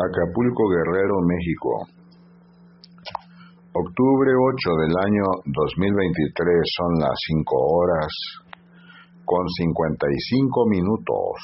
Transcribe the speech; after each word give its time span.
Acapulco 0.00 0.64
Guerrero, 0.70 1.20
México. 1.20 1.84
Octubre 3.72 4.32
8 4.32 4.70
del 4.80 4.96
año 4.96 5.24
2023 5.44 6.56
son 6.64 7.00
las 7.00 7.12
5 7.28 7.56
horas 7.56 8.08
con 9.26 9.46
55 9.46 10.66
minutos. 10.68 11.36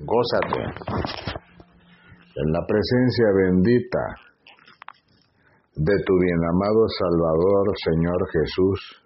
Gózate 0.00 0.62
en 2.34 2.52
la 2.52 2.64
presencia 2.66 3.26
bendita 3.36 4.04
de 5.76 6.02
tu 6.06 6.18
bien 6.18 6.40
amado 6.48 6.88
Salvador, 6.98 7.76
Señor 7.76 8.20
Jesús, 8.32 9.04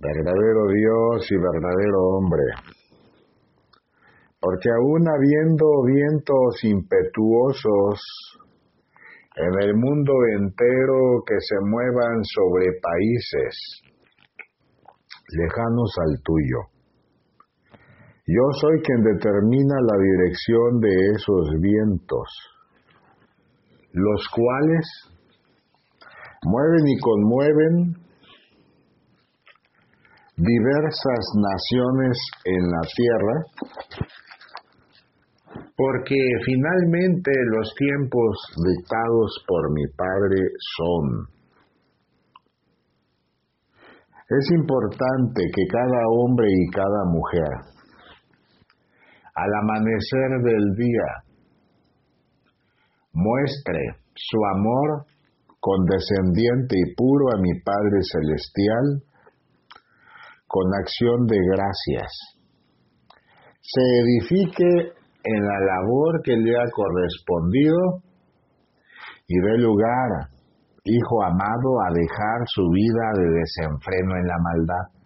verdadero 0.00 0.66
Dios 0.72 1.30
y 1.30 1.36
verdadero 1.36 2.00
hombre 2.16 2.81
porque 4.42 4.68
aún 4.70 5.06
habiendo 5.06 5.64
vientos 5.86 6.64
impetuosos 6.64 8.00
en 9.36 9.62
el 9.62 9.74
mundo 9.76 10.12
entero 10.36 11.22
que 11.24 11.36
se 11.38 11.60
muevan 11.64 12.24
sobre 12.24 12.66
países 12.82 13.82
lejanos 15.28 15.94
al 16.04 16.20
tuyo, 16.24 16.58
yo 18.26 18.42
soy 18.60 18.82
quien 18.82 19.02
determina 19.04 19.76
la 19.80 19.96
dirección 20.02 20.80
de 20.80 21.10
esos 21.14 21.60
vientos, 21.60 22.28
los 23.92 24.28
cuales 24.34 24.84
mueven 26.42 26.88
y 26.88 26.98
conmueven 26.98 27.94
diversas 30.36 31.30
naciones 31.36 32.18
en 32.44 32.62
la 32.62 32.80
tierra 32.96 34.12
porque 35.82 36.14
finalmente 36.44 37.32
los 37.50 37.74
tiempos 37.74 38.38
dictados 38.56 39.44
por 39.48 39.72
mi 39.72 39.84
Padre 39.96 40.38
son. 40.78 41.26
Es 44.30 44.50
importante 44.52 45.42
que 45.52 45.66
cada 45.66 46.06
hombre 46.08 46.46
y 46.48 46.70
cada 46.70 47.04
mujer, 47.10 47.54
al 49.34 49.50
amanecer 49.60 50.30
del 50.44 50.76
día, 50.76 51.10
muestre 53.12 53.80
su 54.14 54.38
amor 54.54 55.06
condescendiente 55.58 56.76
y 56.78 56.94
puro 56.94 57.34
a 57.34 57.40
mi 57.40 57.60
Padre 57.60 57.98
Celestial 58.02 59.02
con 60.46 60.62
acción 60.80 61.26
de 61.26 61.38
gracias. 61.38 62.12
Se 63.60 63.80
edifique 63.80 65.01
en 65.24 65.44
la 65.44 65.58
labor 65.60 66.22
que 66.22 66.36
le 66.36 66.56
ha 66.56 66.70
correspondido 66.70 68.02
y 69.28 69.34
dé 69.38 69.58
lugar, 69.58 70.28
hijo 70.84 71.22
amado, 71.24 71.80
a 71.86 71.92
dejar 71.92 72.38
su 72.46 72.68
vida 72.70 73.12
de 73.16 73.28
desenfreno 73.40 74.16
en 74.16 74.26
la 74.26 74.38
maldad. 74.38 75.02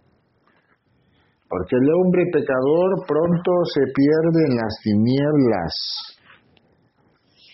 Porque 1.48 1.77
el 1.77 1.89
hombre 1.95 2.25
pecador 2.33 3.06
pronto 3.06 3.53
se 3.73 3.83
pierde 3.95 4.50
en 4.50 4.56
las 4.56 4.81
tinieblas 4.83 6.17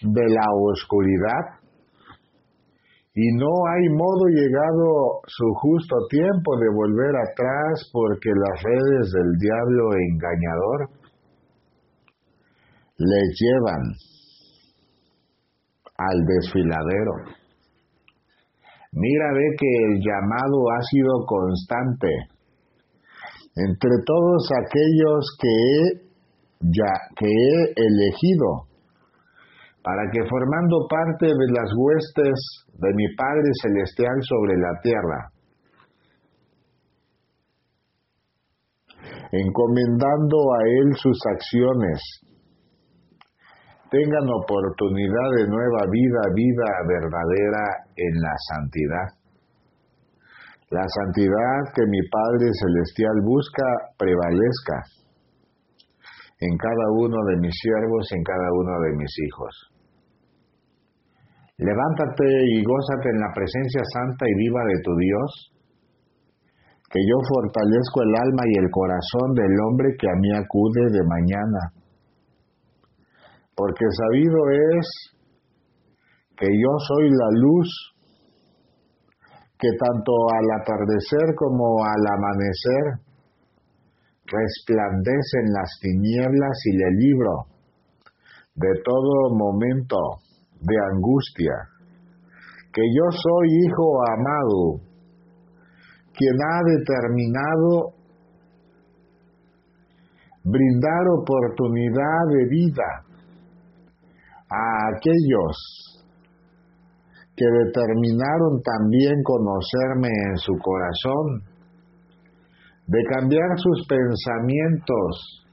de 0.02 0.34
la 0.34 0.46
oscuridad 0.70 1.62
y 3.14 3.36
no 3.36 3.52
hay 3.68 3.88
modo 3.90 4.24
llegado 4.28 5.20
su 5.26 5.52
justo 5.60 5.96
tiempo 6.08 6.56
de 6.56 6.68
volver 6.74 7.14
atrás 7.14 7.90
porque 7.92 8.30
las 8.30 8.62
redes 8.62 9.12
del 9.12 9.32
diablo 9.38 9.92
engañador 9.92 11.01
le 12.98 13.20
llevan 13.38 13.82
al 15.96 16.24
desfiladero. 16.26 17.12
Mira, 18.92 19.32
ve 19.32 19.56
que 19.58 19.66
el 19.66 20.00
llamado 20.00 20.70
ha 20.70 20.82
sido 20.90 21.24
constante 21.26 22.08
entre 23.56 23.90
todos 24.06 24.48
aquellos 24.64 25.36
que 25.40 25.48
he, 25.48 26.02
ya, 26.60 26.92
que 27.16 27.26
he 27.26 27.72
elegido 27.76 28.72
para 29.82 30.10
que 30.12 30.20
formando 30.28 30.86
parte 30.88 31.26
de 31.26 31.52
las 31.52 31.70
huestes 31.76 32.64
de 32.78 32.94
mi 32.94 33.14
Padre 33.16 33.50
Celestial 33.62 34.16
sobre 34.22 34.56
la 34.56 34.80
tierra, 34.80 35.32
encomendando 39.32 40.36
a 40.54 40.58
Él 40.80 40.96
sus 40.96 41.18
acciones, 41.34 42.00
tengan 43.92 44.24
oportunidad 44.24 45.28
de 45.36 45.44
nueva 45.52 45.84
vida, 45.92 46.20
vida 46.32 46.68
verdadera 46.88 47.64
en 47.92 48.14
la 48.24 48.34
santidad. 48.48 49.08
La 50.72 50.88
santidad 50.88 51.60
que 51.76 51.84
mi 51.84 52.00
Padre 52.08 52.48
Celestial 52.56 53.20
busca 53.20 53.68
prevalezca 54.00 54.80
en 56.40 56.56
cada 56.56 56.86
uno 56.96 57.20
de 57.28 57.36
mis 57.36 57.52
siervos, 57.52 58.08
en 58.16 58.24
cada 58.24 58.48
uno 58.56 58.80
de 58.80 58.96
mis 58.96 59.12
hijos. 59.28 59.52
Levántate 61.58 62.24
y 62.48 62.64
gózate 62.64 63.12
en 63.12 63.20
la 63.20 63.30
presencia 63.36 63.82
santa 63.92 64.24
y 64.24 64.34
viva 64.40 64.64
de 64.72 64.80
tu 64.82 64.96
Dios, 64.96 65.30
que 66.88 67.00
yo 67.04 67.16
fortalezco 67.28 68.02
el 68.08 68.16
alma 68.16 68.42
y 68.48 68.56
el 68.56 68.70
corazón 68.72 69.36
del 69.36 69.52
hombre 69.68 69.88
que 70.00 70.08
a 70.08 70.16
mí 70.16 70.32
acude 70.32 70.88
de 70.88 71.04
mañana 71.04 71.81
porque 73.62 73.86
sabido 73.94 74.40
es 74.80 74.86
que 76.36 76.46
yo 76.46 76.72
soy 76.88 77.10
la 77.10 77.30
luz 77.38 77.68
que 79.56 79.68
tanto 79.78 80.12
al 80.34 80.60
atardecer 80.60 81.36
como 81.36 81.84
al 81.84 82.02
amanecer 82.10 82.98
resplandece 84.26 85.38
en 85.44 85.52
las 85.52 85.78
tinieblas 85.80 86.58
y 86.64 86.76
le 86.76 86.90
libro 87.06 87.46
de 88.56 88.82
todo 88.84 89.30
momento 89.32 89.96
de 90.60 90.74
angustia, 90.94 91.54
que 92.72 92.82
yo 92.82 93.10
soy 93.12 93.48
hijo 93.64 94.02
amado, 94.08 94.80
quien 96.16 96.34
ha 96.34 96.60
determinado 96.66 97.92
brindar 100.42 101.06
oportunidad 101.20 102.26
de 102.28 102.44
vida 102.48 103.11
a 104.52 104.96
aquellos 104.96 106.02
que 107.34 107.46
determinaron 107.64 108.60
también 108.62 109.22
conocerme 109.24 110.08
en 110.30 110.36
su 110.36 110.52
corazón, 110.58 111.42
de 112.86 113.02
cambiar 113.04 113.48
sus 113.56 113.86
pensamientos 113.88 115.46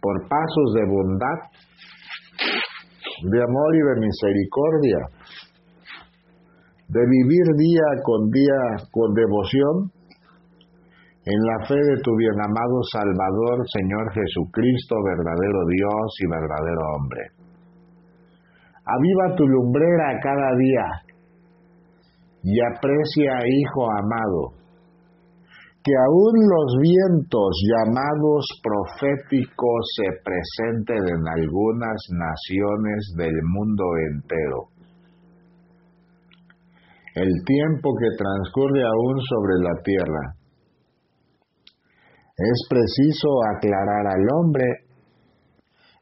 por 0.00 0.28
pasos 0.28 0.74
de 0.74 0.84
bondad, 0.86 1.38
de 3.22 3.42
amor 3.42 3.74
y 3.74 3.78
de 3.78 4.06
misericordia, 4.06 4.98
de 6.88 7.00
vivir 7.00 7.46
día 7.56 8.02
con 8.04 8.30
día 8.30 8.88
con 8.92 9.14
devoción 9.14 9.90
en 11.26 11.40
la 11.40 11.66
fe 11.66 11.74
de 11.74 11.96
tu 12.04 12.14
bien 12.16 12.36
amado 12.36 12.84
Salvador, 12.92 13.64
Señor 13.72 14.12
Jesucristo, 14.12 14.96
verdadero 15.02 15.64
Dios 15.72 16.06
y 16.20 16.26
verdadero 16.28 16.82
hombre. 16.96 17.22
Aviva 18.84 19.34
tu 19.34 19.48
lumbrera 19.48 20.20
cada 20.22 20.50
día 20.58 20.86
y 22.42 22.60
aprecia, 22.60 23.40
Hijo 23.48 23.88
amado, 23.90 24.52
que 25.82 25.92
aún 25.96 26.34
los 26.44 26.76
vientos 26.82 27.56
llamados 27.72 28.44
proféticos 28.62 29.80
se 29.96 30.08
presenten 30.20 31.08
en 31.08 31.24
algunas 31.26 32.04
naciones 32.12 33.14
del 33.16 33.36
mundo 33.48 33.84
entero. 34.12 34.68
El 37.14 37.32
tiempo 37.46 37.94
que 37.98 38.14
transcurre 38.14 38.82
aún 38.84 39.20
sobre 39.20 39.54
la 39.62 39.82
tierra 39.82 40.43
es 42.36 42.66
preciso 42.68 43.28
aclarar 43.54 44.06
al 44.06 44.26
hombre, 44.34 44.64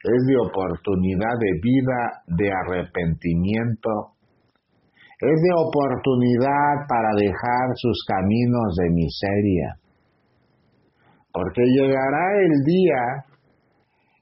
es 0.03 0.27
de 0.27 0.37
oportunidad 0.39 1.37
de 1.39 1.53
vida, 1.63 2.23
de 2.27 2.51
arrepentimiento, 2.51 4.17
es 5.21 5.39
de 5.41 5.53
oportunidad 5.55 6.89
para 6.89 7.11
dejar 7.17 7.69
sus 7.77 8.05
caminos 8.09 8.75
de 8.81 8.91
miseria. 8.91 9.77
Porque 11.33 11.63
llegará 11.63 12.41
el 12.41 12.65
día 12.65 13.25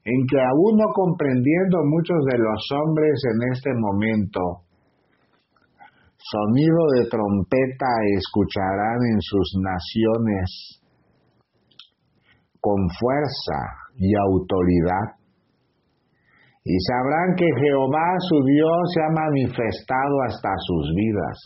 en 0.03 0.27
que 0.27 0.39
aún 0.39 0.77
no 0.77 0.91
comprendiendo 0.93 1.79
muchos 1.85 2.17
de 2.31 2.37
los 2.37 2.61
hombres 2.75 3.21
en 3.33 3.53
este 3.53 3.69
momento, 3.73 4.41
sonido 6.17 6.87
de 6.93 7.09
trompeta 7.09 7.87
escucharán 8.17 8.99
en 9.11 9.21
sus 9.21 9.55
naciones 9.59 10.80
con 12.61 12.87
fuerza 12.99 13.59
y 13.97 14.13
autoridad, 14.15 15.17
Y 16.63 16.77
sabrán 16.77 17.35
que 17.35 17.47
Jehová 17.59 18.05
su 18.29 18.45
Dios 18.45 18.93
se 18.93 19.01
ha 19.01 19.09
manifestado 19.09 20.21
hasta 20.27 20.49
sus 20.57 20.93
vidas. 20.95 21.37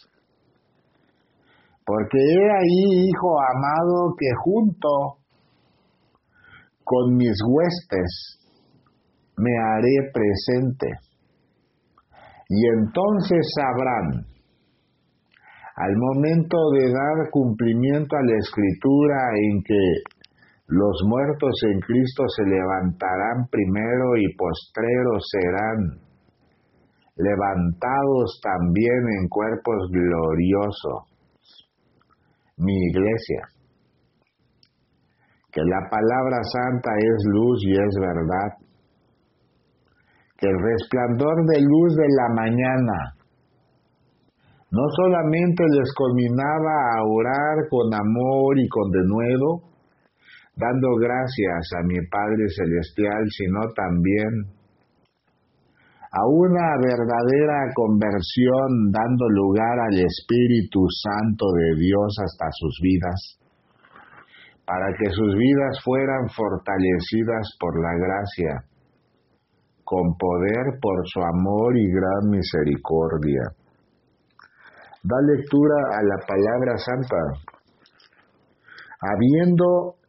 Porque 1.86 2.18
he 2.18 2.52
ahí, 2.52 3.08
hijo 3.08 3.40
amado, 3.56 4.14
que 4.20 4.28
junto 4.44 4.90
con 6.84 7.16
mis 7.16 7.38
huestes 7.48 8.40
me 9.38 9.52
haré 9.58 10.12
presente. 10.12 10.88
Y 12.50 12.68
entonces 12.78 13.40
sabrán, 13.56 14.26
al 15.78 15.96
momento 15.96 16.58
de 16.74 16.92
dar 16.92 17.30
cumplimiento 17.32 18.18
a 18.18 18.24
la 18.24 18.38
escritura 18.38 19.18
en 19.50 19.64
que 19.64 20.15
los 20.68 21.02
muertos 21.06 21.54
en 21.72 21.80
Cristo 21.80 22.24
se 22.36 22.44
levantarán 22.44 23.48
primero 23.52 24.18
y 24.18 24.36
postreros 24.36 25.24
serán 25.30 26.06
levantados 27.18 28.40
también 28.42 29.04
en 29.20 29.28
cuerpos 29.30 29.90
gloriosos. 29.92 31.14
Mi 32.58 32.74
iglesia. 32.74 33.48
Que 35.52 35.62
la 35.62 35.88
palabra 35.90 36.38
santa 36.44 36.92
es 36.98 37.24
luz 37.32 37.64
y 37.64 37.72
es 37.72 37.96
verdad. 38.00 38.58
Que 40.38 40.48
el 40.48 40.58
resplandor 40.60 41.46
de 41.46 41.62
luz 41.62 41.96
de 41.96 42.08
la 42.10 42.30
mañana 42.34 43.16
no 44.72 44.84
solamente 44.98 45.64
les 45.70 45.94
culminaba 45.94 46.98
a 46.98 47.04
orar 47.06 47.70
con 47.70 47.94
amor 47.94 48.60
y 48.60 48.68
con 48.68 48.92
denuedo, 48.92 49.75
dando 50.56 50.96
gracias 50.96 51.70
a 51.78 51.84
mi 51.84 52.00
Padre 52.08 52.48
Celestial, 52.50 53.24
sino 53.30 53.60
también 53.76 54.56
a 56.12 56.26
una 56.28 56.78
verdadera 56.80 57.74
conversión, 57.76 58.90
dando 58.92 59.28
lugar 59.30 59.80
al 59.92 60.00
Espíritu 60.00 60.88
Santo 60.90 61.46
de 61.52 61.76
Dios 61.80 62.16
hasta 62.24 62.48
sus 62.52 62.80
vidas, 62.82 63.40
para 64.66 64.88
que 64.98 65.12
sus 65.12 65.36
vidas 65.36 65.82
fueran 65.84 66.30
fortalecidas 66.30 67.58
por 67.60 67.76
la 67.82 67.94
gracia, 68.00 68.64
con 69.84 70.16
poder 70.18 70.80
por 70.82 71.06
su 71.06 71.22
amor 71.22 71.78
y 71.78 71.92
gran 71.92 72.30
misericordia. 72.32 73.44
Da 75.04 75.20
lectura 75.22 75.76
a 76.00 76.02
la 76.02 76.18
palabra 76.26 76.78
santa 76.78 77.18
Habiendo 79.02 79.96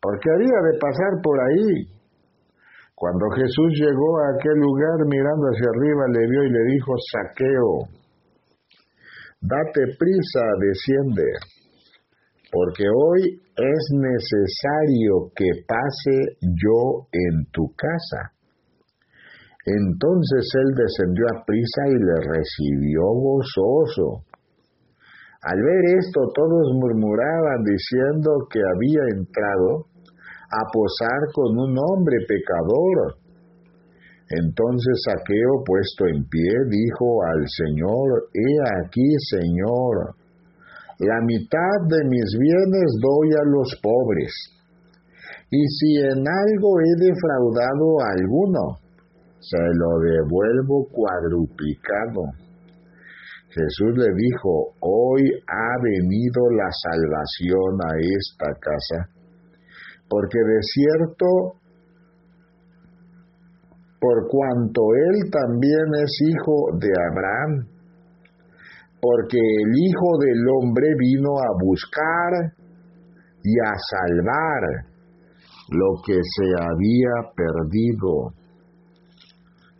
porque 0.00 0.30
había 0.30 0.72
de 0.72 0.78
pasar 0.78 1.20
por 1.22 1.38
ahí. 1.40 2.00
Cuando 2.94 3.30
Jesús 3.36 3.72
llegó 3.80 4.18
a 4.20 4.36
aquel 4.36 4.58
lugar 4.60 4.98
mirando 5.06 5.46
hacia 5.48 5.68
arriba, 5.72 6.04
le 6.12 6.26
vio 6.28 6.44
y 6.44 6.50
le 6.50 6.64
dijo, 6.74 6.92
saqueo, 7.12 7.88
date 9.40 9.96
prisa, 9.98 10.44
desciende, 10.60 11.24
porque 12.52 12.84
hoy 12.84 13.40
es 13.56 13.82
necesario 13.92 15.32
que 15.34 15.64
pase 15.66 16.36
yo 16.40 17.06
en 17.12 17.46
tu 17.52 17.72
casa. 17.74 18.32
Entonces 19.64 20.44
él 20.54 20.74
descendió 20.74 21.24
a 21.32 21.44
prisa 21.44 21.82
y 21.88 21.94
le 21.94 22.16
recibió 22.36 23.02
gozoso. 23.02 24.24
Al 25.42 25.56
ver 25.56 25.96
esto, 25.98 26.20
todos 26.34 26.72
murmuraban 26.74 27.64
diciendo 27.64 28.46
que 28.50 28.60
había 28.60 29.16
entrado 29.16 29.86
a 30.50 30.66
posar 30.72 31.30
con 31.32 31.56
un 31.56 31.78
hombre 31.78 32.16
pecador. 32.26 33.16
Entonces 34.28 35.02
Saqueo, 35.04 35.62
puesto 35.64 36.06
en 36.06 36.24
pie, 36.28 36.50
dijo 36.68 37.22
al 37.22 37.46
Señor, 37.48 38.30
He 38.34 38.84
aquí, 38.84 39.08
Señor, 39.30 40.14
la 40.98 41.20
mitad 41.24 41.78
de 41.88 42.04
mis 42.08 42.30
bienes 42.38 42.98
doy 43.00 43.28
a 43.32 43.44
los 43.46 43.80
pobres, 43.82 44.32
y 45.50 45.66
si 45.66 45.96
en 45.98 46.22
algo 46.26 46.80
he 46.80 47.06
defraudado 47.06 48.00
a 48.00 48.10
alguno, 48.18 48.78
se 49.40 49.58
lo 49.58 49.98
devuelvo 49.98 50.86
cuadruplicado. 50.92 52.22
Jesús 53.48 53.96
le 53.96 54.14
dijo, 54.14 54.74
Hoy 54.80 55.22
ha 55.48 55.82
venido 55.82 56.50
la 56.50 56.70
salvación 56.70 57.80
a 57.82 57.98
esta 57.98 58.46
casa 58.60 59.19
porque 60.10 60.38
de 60.38 60.58
cierto, 60.60 61.26
por 64.00 64.26
cuanto 64.28 64.82
él 65.06 65.30
también 65.30 65.86
es 66.02 66.10
hijo 66.28 66.76
de 66.78 66.88
Abraham, 67.12 67.68
porque 69.00 69.38
el 69.38 69.70
Hijo 69.78 70.18
del 70.18 70.48
Hombre 70.48 70.88
vino 70.98 71.38
a 71.38 71.54
buscar 71.62 72.52
y 73.42 73.58
a 73.60 73.72
salvar 73.88 74.90
lo 75.70 76.02
que 76.04 76.18
se 76.20 76.46
había 76.60 77.32
perdido. 77.34 78.34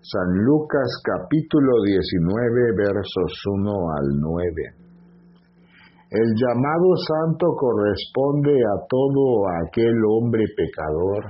San 0.00 0.44
Lucas 0.44 1.02
capítulo 1.04 1.82
19 1.84 2.72
versos 2.76 3.42
1 3.46 3.70
al 3.98 4.08
9. 4.18 4.89
El 6.10 6.34
llamado 6.34 6.96
santo 7.06 7.46
corresponde 7.56 8.50
a 8.50 8.86
todo 8.88 9.46
aquel 9.64 9.94
hombre 10.10 10.44
pecador 10.56 11.24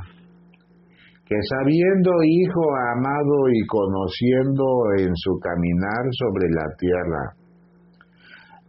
que 1.26 1.36
sabiendo 1.48 2.10
hijo 2.24 2.62
amado 2.96 3.48
y 3.52 3.66
conociendo 3.66 4.64
en 4.98 5.14
su 5.14 5.38
caminar 5.38 6.08
sobre 6.18 6.48
la 6.50 6.66
tierra 6.76 7.40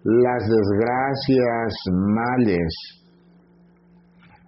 las 0.04 0.44
desgracias, 0.50 1.74
males 1.92 3.02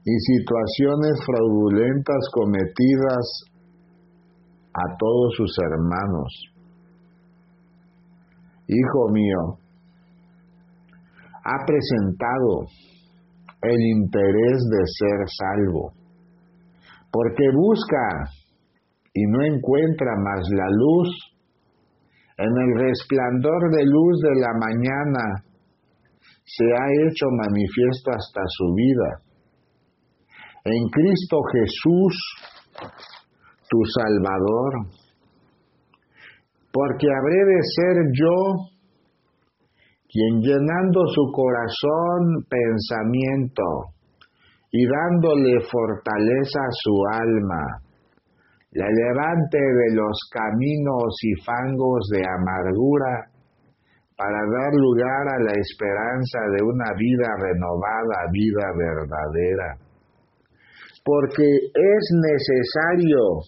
y 0.03 0.19
situaciones 0.19 1.19
fraudulentas 1.25 2.29
cometidas 2.33 3.43
a 4.73 4.97
todos 4.97 5.35
sus 5.37 5.55
hermanos. 5.59 6.53
Hijo 8.67 9.09
mío, 9.11 9.62
ha 11.45 11.65
presentado 11.65 12.67
el 13.61 13.79
interés 13.79 14.59
de 14.69 14.81
ser 14.85 15.19
salvo, 15.27 15.91
porque 17.11 17.43
busca 17.53 18.29
y 19.13 19.23
no 19.27 19.43
encuentra 19.43 20.11
más 20.17 20.41
la 20.51 20.67
luz. 20.69 21.09
En 22.37 22.49
el 22.49 22.79
resplandor 22.79 23.71
de 23.71 23.85
luz 23.85 24.19
de 24.21 24.41
la 24.41 24.53
mañana 24.59 25.43
se 26.45 26.65
ha 26.65 27.07
hecho 27.07 27.27
manifiesto 27.29 28.11
hasta 28.11 28.41
su 28.47 28.73
vida. 28.73 29.21
En 30.65 30.89
Cristo 30.89 31.37
Jesús, 31.51 32.15
tu 33.69 33.79
Salvador, 33.85 34.73
porque 36.71 37.07
habré 37.07 37.45
de 37.45 37.61
ser 37.61 38.11
yo 38.13 38.72
quien 40.13 40.41
llenando 40.41 41.01
su 41.07 41.31
corazón 41.33 42.45
pensamiento 42.47 43.63
y 44.69 44.85
dándole 44.85 45.59
fortaleza 45.61 46.59
a 46.61 46.75
su 46.83 46.93
alma, 47.11 47.81
la 48.73 48.85
levante 48.89 49.57
de 49.57 49.95
los 49.95 50.29
caminos 50.31 51.17
y 51.23 51.33
fangos 51.43 52.09
de 52.11 52.21
amargura 52.29 53.25
para 54.15 54.37
dar 54.37 54.73
lugar 54.75 55.27
a 55.33 55.43
la 55.45 55.53
esperanza 55.59 56.39
de 56.57 56.61
una 56.61 56.93
vida 56.95 57.29
renovada, 57.39 58.29
vida 58.31 58.65
verdadera. 58.77 59.77
Porque 61.03 61.43
es 61.43 62.11
necesario 62.21 63.41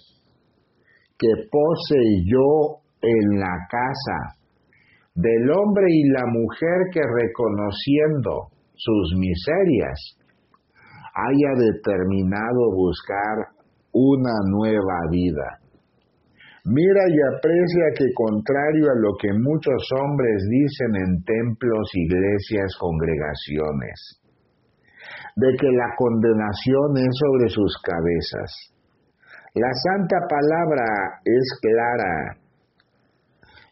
que 1.17 1.29
pose 1.51 1.99
yo 2.25 2.81
en 3.01 3.39
la 3.39 3.55
casa 3.69 4.34
del 5.15 5.49
hombre 5.49 5.85
y 5.89 6.09
la 6.09 6.25
mujer 6.27 6.91
que 6.91 7.01
reconociendo 7.01 8.51
sus 8.75 9.15
miserias 9.17 10.17
haya 11.15 11.71
determinado 11.71 12.71
buscar 12.75 13.55
una 13.93 14.33
nueva 14.51 14.99
vida. 15.09 15.59
Mira 16.65 17.03
y 17.07 17.37
aprecia 17.37 17.85
que 17.95 18.11
contrario 18.13 18.91
a 18.91 18.99
lo 18.99 19.15
que 19.21 19.29
muchos 19.31 19.87
hombres 20.01 20.43
dicen 20.49 20.95
en 20.95 21.23
templos, 21.23 21.89
iglesias, 21.93 22.75
congregaciones, 22.79 24.19
de 25.35 25.47
que 25.57 25.67
la 25.71 25.93
condenación 25.95 26.97
es 26.97 27.13
sobre 27.13 27.49
sus 27.49 27.77
cabezas. 27.83 28.75
La 29.53 29.71
santa 29.71 30.17
palabra 30.27 31.21
es 31.23 31.59
clara. 31.61 32.44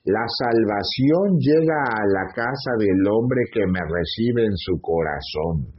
La 0.05 0.25
salvación 0.27 1.39
llega 1.39 1.79
a 1.87 2.05
la 2.05 2.33
casa 2.33 2.71
del 2.77 3.07
hombre 3.07 3.41
que 3.53 3.65
me 3.65 3.79
recibe 3.79 4.45
en 4.45 4.57
su 4.57 4.81
corazón. 4.81 5.71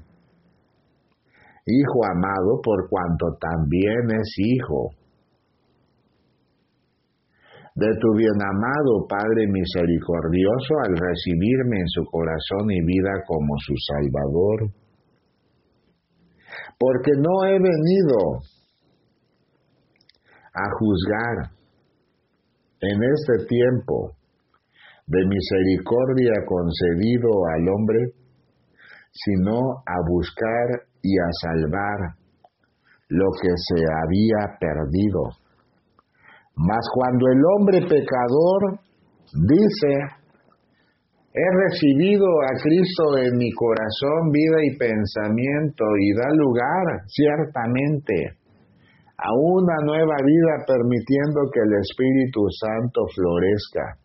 Hijo 1.67 2.05
amado, 2.07 2.61
por 2.63 2.89
cuanto 2.89 3.37
también 3.39 4.11
es 4.19 4.35
hijo 4.39 4.91
de 7.75 7.89
tu 8.01 8.15
bien 8.17 8.39
amado 8.41 9.05
Padre 9.09 9.49
misericordioso 9.49 10.79
al 10.85 10.97
recibirme 10.97 11.81
en 11.81 11.89
su 11.89 12.05
corazón 12.05 12.71
y 12.71 12.81
vida 12.85 13.25
como 13.27 13.55
su 13.59 13.75
Salvador. 13.77 14.71
Porque 16.79 17.13
no 17.19 17.45
he 17.47 17.59
venido 17.59 18.39
a 20.55 20.71
juzgar 20.79 21.51
en 22.85 23.03
este 23.03 23.47
tiempo 23.47 24.13
de 25.07 25.21
misericordia 25.27 26.33
concedido 26.47 27.31
al 27.55 27.69
hombre, 27.69 28.13
sino 29.13 29.59
a 29.87 29.97
buscar 30.09 30.87
y 31.03 31.19
a 31.19 31.29
salvar 31.43 32.17
lo 33.09 33.27
que 33.41 33.51
se 33.57 33.85
había 33.85 34.59
perdido. 34.59 35.23
Mas 36.57 36.87
cuando 36.95 37.27
el 37.29 37.41
hombre 37.57 37.81
pecador 37.81 38.81
dice, 39.33 39.93
he 41.35 41.49
recibido 41.69 42.27
a 42.27 42.63
Cristo 42.63 43.19
en 43.19 43.37
mi 43.37 43.51
corazón, 43.53 44.31
vida 44.31 44.59
y 44.63 44.77
pensamiento, 44.77 45.85
y 46.01 46.15
da 46.15 46.29
lugar, 46.33 47.03
ciertamente, 47.07 48.39
a 49.17 49.33
una 49.33 49.77
nueva 49.85 50.17
vida 50.25 50.65
permitiendo 50.67 51.51
que 51.53 51.61
el 51.61 51.73
Espíritu 51.81 52.47
Santo 52.51 53.07
florezca, 53.15 53.99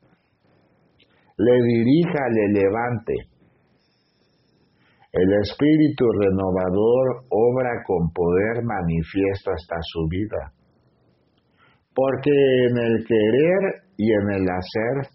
le 1.37 1.55
dirija, 1.63 2.21
le 2.31 2.61
levante. 2.61 3.15
El 5.11 5.33
Espíritu 5.41 6.05
renovador 6.19 7.25
obra 7.29 7.83
con 7.85 8.11
poder 8.13 8.63
manifiesto 8.63 9.51
hasta 9.51 9.77
su 9.81 10.07
vida 10.07 10.53
porque 11.99 12.31
en 12.31 12.77
el 12.77 13.05
querer 13.05 13.61
y 13.97 14.07
en 14.11 14.29
el 14.31 14.45
hacer, 14.47 15.11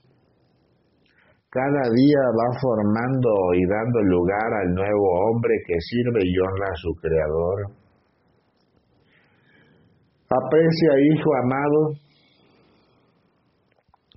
cada 1.49 1.83
día 1.95 2.23
va 2.37 2.59
formando 2.61 3.31
y 3.55 3.65
dando 3.65 4.03
lugar 4.03 4.53
al 4.63 4.75
nuevo 4.75 5.31
hombre 5.31 5.55
que 5.67 5.77
sirve 5.81 6.21
y 6.25 6.39
honra 6.39 6.67
a 6.67 6.77
su 6.77 6.95
Creador. 7.01 7.84
Aprecia, 10.35 10.93
hijo 11.13 11.31
amado, 11.45 11.95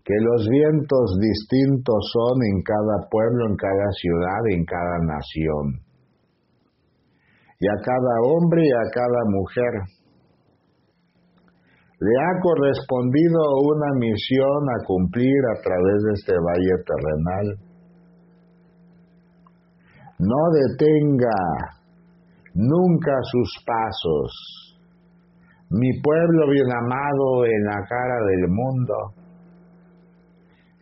que 0.04 0.16
los 0.20 0.48
vientos 0.50 1.18
distintos 1.20 2.10
son 2.14 2.40
en 2.56 2.64
cada 2.64 3.08
pueblo, 3.12 3.46
en 3.50 3.56
cada 3.58 3.92
ciudad, 3.92 4.42
en 4.52 4.66
cada 4.66 4.98
nación. 5.04 5.84
Y 7.60 7.68
a 7.68 7.78
cada 7.84 8.22
hombre 8.24 8.62
y 8.66 8.72
a 8.72 8.90
cada 8.94 9.22
mujer 9.28 9.74
le 12.00 12.14
ha 12.16 12.40
correspondido 12.42 13.40
una 13.64 13.94
misión 14.00 14.70
a 14.70 14.86
cumplir 14.86 15.42
a 15.52 15.62
través 15.62 16.04
de 16.04 16.14
este 16.14 16.34
valle 16.34 16.84
terrenal. 16.86 17.48
No 20.20 20.42
detenga 20.54 21.40
nunca 22.54 23.12
sus 23.24 23.64
pasos. 23.66 24.67
Mi 25.70 26.02
pueblo 26.02 26.50
bien 26.50 26.72
amado 26.72 27.46
en 27.46 27.64
la 27.66 27.86
cara 27.88 28.26
del 28.30 28.48
mundo. 28.50 28.96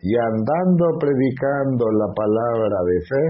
Y 0.02 0.14
andando 0.16 0.98
predicando 1.00 1.86
la 1.90 2.14
palabra 2.14 2.76
de 2.86 3.00
fe, 3.00 3.24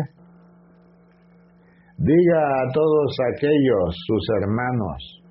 diga 1.98 2.60
a 2.60 2.72
todos 2.72 3.16
aquellos 3.32 3.96
sus 4.06 4.28
hermanos, 4.40 5.22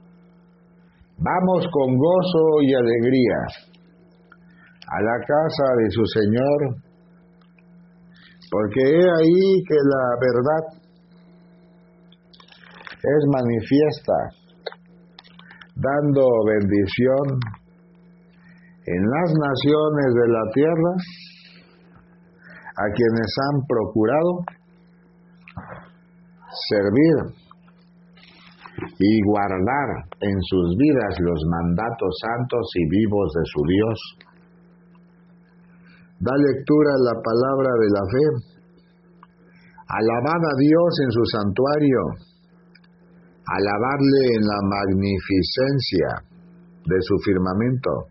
Vamos 1.17 1.65
con 1.71 1.95
gozo 1.95 2.61
y 2.61 2.73
alegría 2.73 3.39
a 4.87 5.01
la 5.01 5.17
casa 5.25 5.63
de 5.77 5.89
su 5.89 6.05
Señor, 6.05 6.75
porque 8.51 8.81
he 8.81 8.99
ahí 8.99 9.63
que 9.65 9.75
la 9.75 10.05
verdad 10.19 10.63
es 13.01 13.25
manifiesta, 13.31 14.13
dando 15.75 16.23
bendición 16.47 17.39
en 18.85 19.01
las 19.03 19.29
naciones 19.33 20.09
de 20.13 20.27
la 20.31 20.43
tierra 20.53 20.91
a 22.77 22.85
quienes 22.93 23.29
han 23.49 23.61
procurado 23.67 24.45
servir 26.69 27.45
y 28.99 29.21
guardar 29.23 29.89
en 30.21 30.37
sus 30.41 30.75
vidas 30.77 31.19
los 31.19 31.39
mandatos 31.49 32.13
santos 32.21 32.69
y 32.75 32.89
vivos 32.89 33.33
de 33.33 33.43
su 33.45 33.61
Dios. 33.67 33.99
Da 36.19 36.35
lectura 36.35 36.91
a 36.91 37.13
la 37.13 37.21
palabra 37.21 37.71
de 37.79 37.89
la 37.91 38.03
fe. 38.11 38.25
Alabad 39.87 40.41
a 40.41 40.55
Dios 40.59 40.99
en 41.03 41.11
su 41.11 41.25
santuario. 41.25 42.34
Alabarle 43.45 44.21
en 44.35 44.41
la 44.41 44.59
magnificencia 44.65 46.09
de 46.85 46.97
su 47.01 47.15
firmamento. 47.25 48.09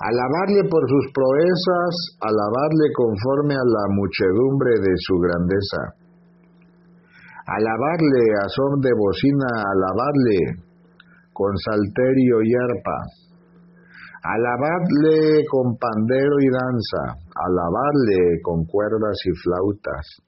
Alabarle 0.00 0.68
por 0.68 0.82
sus 0.88 1.06
proezas, 1.12 1.92
alabarle 2.20 2.86
conforme 2.96 3.54
a 3.54 3.64
la 3.64 3.84
muchedumbre 3.94 4.80
de 4.80 4.94
su 4.96 5.14
grandeza. 5.20 5.82
Alabarle 7.46 8.24
a 8.42 8.48
son 8.48 8.80
de 8.80 8.90
bocina, 8.96 9.50
alabarle 9.60 10.64
con 11.32 11.52
salterio 11.58 12.40
y 12.42 12.50
arpa, 12.54 12.98
alabarle 14.22 15.44
con 15.50 15.76
pandero 15.76 16.36
y 16.40 16.48
danza, 16.48 17.20
alabarle 17.36 18.40
con 18.42 18.64
cuerdas 18.64 19.18
y 19.26 19.32
flautas, 19.42 20.23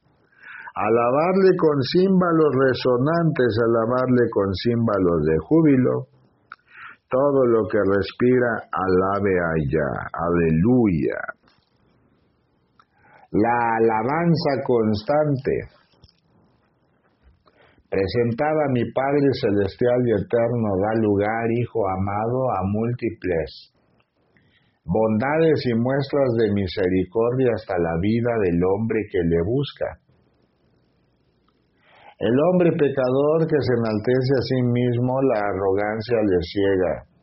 alabarle 0.76 1.56
con 1.56 1.80
címbalos 1.82 2.52
resonantes, 2.52 3.50
alabarle 3.64 4.28
con 4.30 4.52
címbalos 4.52 5.24
de 5.24 5.36
júbilo, 5.40 5.94
todo 7.08 7.46
lo 7.46 7.66
que 7.68 7.78
respira, 7.80 8.68
alabe 8.68 9.34
allá, 9.56 9.90
aleluya. 10.12 11.20
La 13.32 13.56
alabanza 13.80 14.62
constante 14.64 15.52
Presentada 17.88 18.66
a 18.66 18.72
mi 18.72 18.82
Padre 18.92 19.30
Celestial 19.40 20.02
y 20.04 20.10
Eterno, 20.10 20.68
da 20.82 21.00
lugar, 21.00 21.48
Hijo 21.50 21.88
amado, 21.88 22.50
a 22.50 22.60
múltiples 22.66 23.72
bondades 24.86 25.66
y 25.66 25.74
muestras 25.74 26.30
de 26.38 26.52
misericordia 26.52 27.50
hasta 27.54 27.78
la 27.78 27.98
vida 28.00 28.30
del 28.44 28.62
hombre 28.62 29.00
que 29.10 29.18
le 29.18 29.42
busca. 29.44 29.98
El 32.18 32.32
hombre 32.48 32.70
pecador 32.72 33.46
que 33.46 33.60
se 33.60 33.74
enaltece 33.76 34.32
a 34.38 34.42
sí 34.42 34.62
mismo, 34.62 35.20
la 35.22 35.40
arrogancia 35.40 36.16
le 36.24 36.40
ciega 36.42 37.16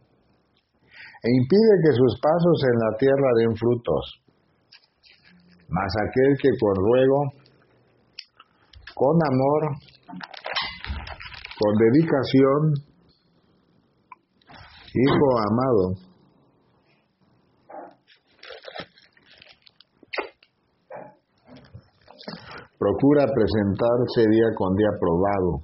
e 1.23 1.29
impide 1.31 1.73
que 1.81 1.95
sus 1.95 2.19
pasos 2.19 2.57
en 2.67 2.79
la 2.79 2.97
tierra 2.97 3.29
den 3.39 3.55
frutos. 3.55 4.03
Mas 5.69 5.91
aquel 6.03 6.37
que 6.37 6.49
con 6.59 6.75
ruego, 6.75 7.23
con 8.93 9.17
amor, 9.25 9.61
con 11.57 11.73
dedicación, 11.79 12.73
hijo 14.93 15.27
amado, 15.47 16.12
procura 22.83 23.23
presentarse 23.33 24.27
día 24.29 24.49
con 24.57 24.75
día 24.75 24.91
probado 24.99 25.63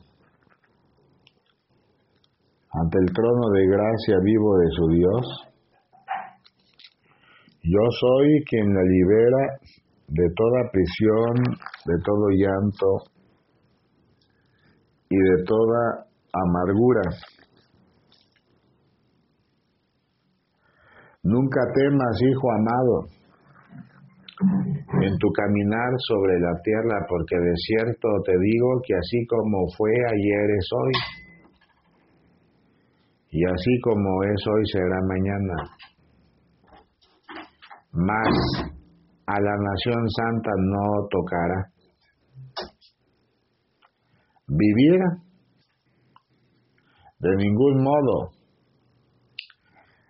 ante 2.71 2.97
el 2.99 3.11
trono 3.13 3.49
de 3.49 3.67
gracia 3.67 4.15
vivo 4.23 4.57
de 4.57 4.69
su 4.71 4.87
Dios. 4.87 5.25
Yo 7.61 7.83
soy 7.99 8.43
quien 8.47 8.73
la 8.73 8.83
libera 8.83 9.59
de 10.07 10.29
toda 10.33 10.71
prisión, 10.71 11.35
de 11.85 11.95
todo 12.05 12.29
llanto, 12.29 13.19
y 15.09 15.17
de 15.17 15.43
toda 15.43 16.05
amargura. 16.31 17.01
Nunca 21.23 21.59
temas, 21.73 22.21
hijo 22.21 22.51
amado, 22.51 23.19
en 25.01 25.17
tu 25.17 25.31
caminar 25.31 25.91
sobre 26.07 26.39
la 26.39 26.53
tierra, 26.61 27.05
porque 27.07 27.35
de 27.35 27.55
cierto 27.55 28.07
te 28.25 28.33
digo 28.39 28.81
que 28.85 28.95
así 28.95 29.25
como 29.27 29.67
fue 29.77 29.91
ayer 29.91 30.49
es 30.57 30.69
hoy, 30.73 30.93
y 33.31 33.45
así 33.45 33.79
como 33.81 34.23
es 34.23 34.47
hoy 34.47 34.65
será 34.71 34.99
mañana. 35.07 35.55
Más 37.91 38.33
a 39.25 39.39
la 39.39 39.55
nación 39.55 40.09
santa 40.09 40.51
no 40.57 41.07
tocará. 41.09 41.71
Vivir 44.47 44.99
de 47.19 47.35
ningún 47.35 47.83
modo 47.83 48.31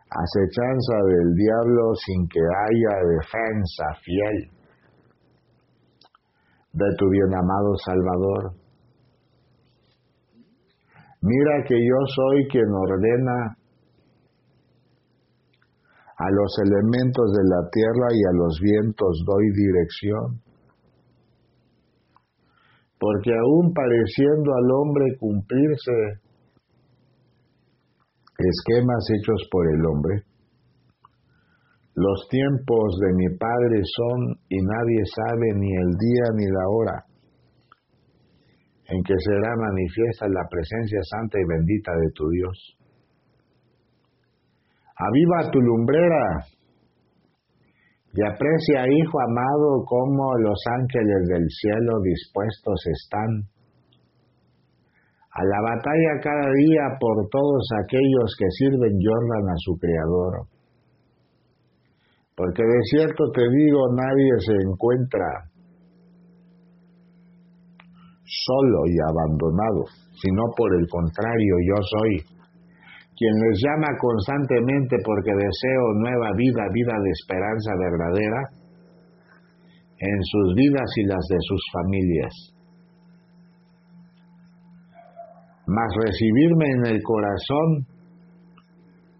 acechanza 0.10 0.96
del 1.08 1.36
diablo 1.36 1.94
sin 1.96 2.28
que 2.30 2.40
haya 2.40 2.96
defensa 3.18 3.84
fiel 4.04 4.59
de 6.88 6.96
tu 6.98 7.10
bien 7.10 7.34
amado 7.36 7.76
Salvador. 7.86 8.54
Mira 11.22 11.64
que 11.68 11.76
yo 11.76 12.00
soy 12.16 12.48
quien 12.48 12.70
ordena 12.72 13.58
a 16.16 16.28
los 16.32 16.52
elementos 16.64 17.32
de 17.32 17.44
la 17.44 17.70
tierra 17.72 18.08
y 18.12 18.24
a 18.24 18.34
los 18.34 18.60
vientos 18.62 19.24
doy 19.26 19.52
dirección. 19.52 20.42
Porque 22.98 23.32
aún 23.32 23.74
pareciendo 23.74 24.52
al 24.54 24.72
hombre 24.72 25.18
cumplirse 25.20 25.92
esquemas 28.38 29.04
hechos 29.16 29.48
por 29.52 29.68
el 29.68 29.86
hombre, 29.86 30.24
los 32.00 32.28
tiempos 32.30 32.98
de 33.02 33.12
mi 33.14 33.28
Padre 33.36 33.84
son 33.84 34.40
y 34.48 34.56
nadie 34.56 35.04
sabe 35.04 35.48
ni 35.56 35.68
el 35.76 35.92
día 36.00 36.26
ni 36.36 36.46
la 36.48 36.66
hora 36.72 37.06
en 38.90 39.04
que 39.04 39.14
será 39.20 39.52
manifiesta 39.56 40.26
la 40.30 40.48
presencia 40.50 41.00
santa 41.04 41.38
y 41.38 41.46
bendita 41.46 41.92
de 41.92 42.10
tu 42.16 42.28
Dios. 42.30 42.58
Aviva 44.98 45.52
tu 45.52 45.60
lumbrera 45.60 46.48
y 48.14 48.22
aprecia, 48.26 48.88
Hijo 48.88 49.20
amado, 49.22 49.86
cómo 49.86 50.38
los 50.40 50.60
ángeles 50.80 51.28
del 51.28 51.46
cielo 51.50 52.02
dispuestos 52.02 52.80
están 52.88 53.44
a 55.32 55.44
la 55.44 55.62
batalla 55.62 56.14
cada 56.24 56.52
día 56.58 56.98
por 57.00 57.30
todos 57.30 57.70
aquellos 57.84 58.36
que 58.38 58.50
sirven 58.50 59.00
y 59.00 59.08
honran 59.08 59.50
a 59.54 59.58
su 59.58 59.78
Creador. 59.78 60.59
Porque 62.40 62.64
de 62.64 62.82
cierto 62.90 63.32
te 63.36 63.42
digo, 63.52 63.92
nadie 63.92 64.32
se 64.40 64.56
encuentra 64.64 65.28
solo 68.24 68.88
y 68.88 68.96
abandonado, 69.12 69.84
sino 70.24 70.44
por 70.56 70.74
el 70.80 70.88
contrario, 70.88 71.56
yo 71.68 71.76
soy 71.84 72.16
quien 73.18 73.36
les 73.44 73.60
llama 73.60 73.88
constantemente 74.00 74.96
porque 75.04 75.32
deseo 75.36 75.84
nueva 76.00 76.32
vida, 76.38 76.64
vida 76.72 76.94
de 77.04 77.10
esperanza 77.12 77.72
verdadera 77.76 78.42
en 79.98 80.24
sus 80.24 80.56
vidas 80.56 80.90
y 80.96 81.04
las 81.08 81.28
de 81.28 81.38
sus 81.42 81.62
familias. 81.74 82.34
Mas 85.68 85.92
recibirme 86.06 86.72
en 86.72 86.86
el 86.86 87.04
corazón 87.04 87.86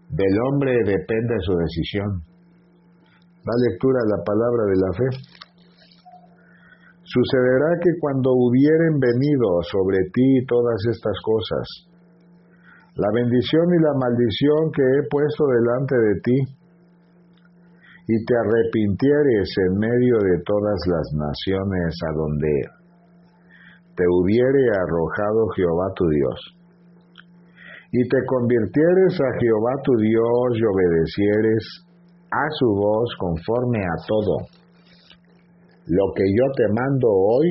del 0.08 0.40
hombre 0.40 0.72
depende 0.86 1.34
de 1.34 1.40
su 1.42 1.54
decisión. 1.58 2.29
Da 3.40 3.54
lectura 3.56 3.98
a 4.04 4.10
la 4.16 4.20
palabra 4.22 4.62
de 4.68 4.76
la 4.76 4.92
fe. 4.92 5.08
Sucederá 7.02 7.80
que 7.82 7.90
cuando 7.98 8.30
hubieren 8.36 9.00
venido 9.00 9.48
sobre 9.64 9.98
ti 10.12 10.44
todas 10.46 10.78
estas 10.92 11.16
cosas, 11.24 11.66
la 12.94 13.08
bendición 13.14 13.64
y 13.74 13.82
la 13.82 13.94
maldición 13.96 14.70
que 14.76 14.82
he 14.82 15.02
puesto 15.08 15.46
delante 15.48 15.96
de 15.96 16.14
ti, 16.20 16.38
y 18.12 18.24
te 18.26 18.34
arrepintieres 18.36 19.48
en 19.66 19.78
medio 19.78 20.18
de 20.18 20.42
todas 20.44 20.80
las 20.86 21.06
naciones 21.14 21.94
a 22.06 22.12
donde 22.12 22.52
te 23.96 24.04
hubiere 24.06 24.68
arrojado 24.70 25.48
Jehová 25.56 25.86
tu 25.96 26.04
Dios, 26.08 26.38
y 27.92 28.06
te 28.06 28.18
convirtieres 28.26 29.18
a 29.18 29.30
Jehová 29.40 29.72
tu 29.82 29.96
Dios 29.96 30.48
y 30.54 30.62
obedecieres 30.62 31.89
a 32.30 32.44
su 32.58 32.66
voz 32.66 33.14
conforme 33.18 33.80
a 33.80 33.96
todo 34.06 34.46
lo 35.86 36.12
que 36.14 36.22
yo 36.22 36.46
te 36.54 36.68
mando 36.72 37.08
hoy, 37.10 37.48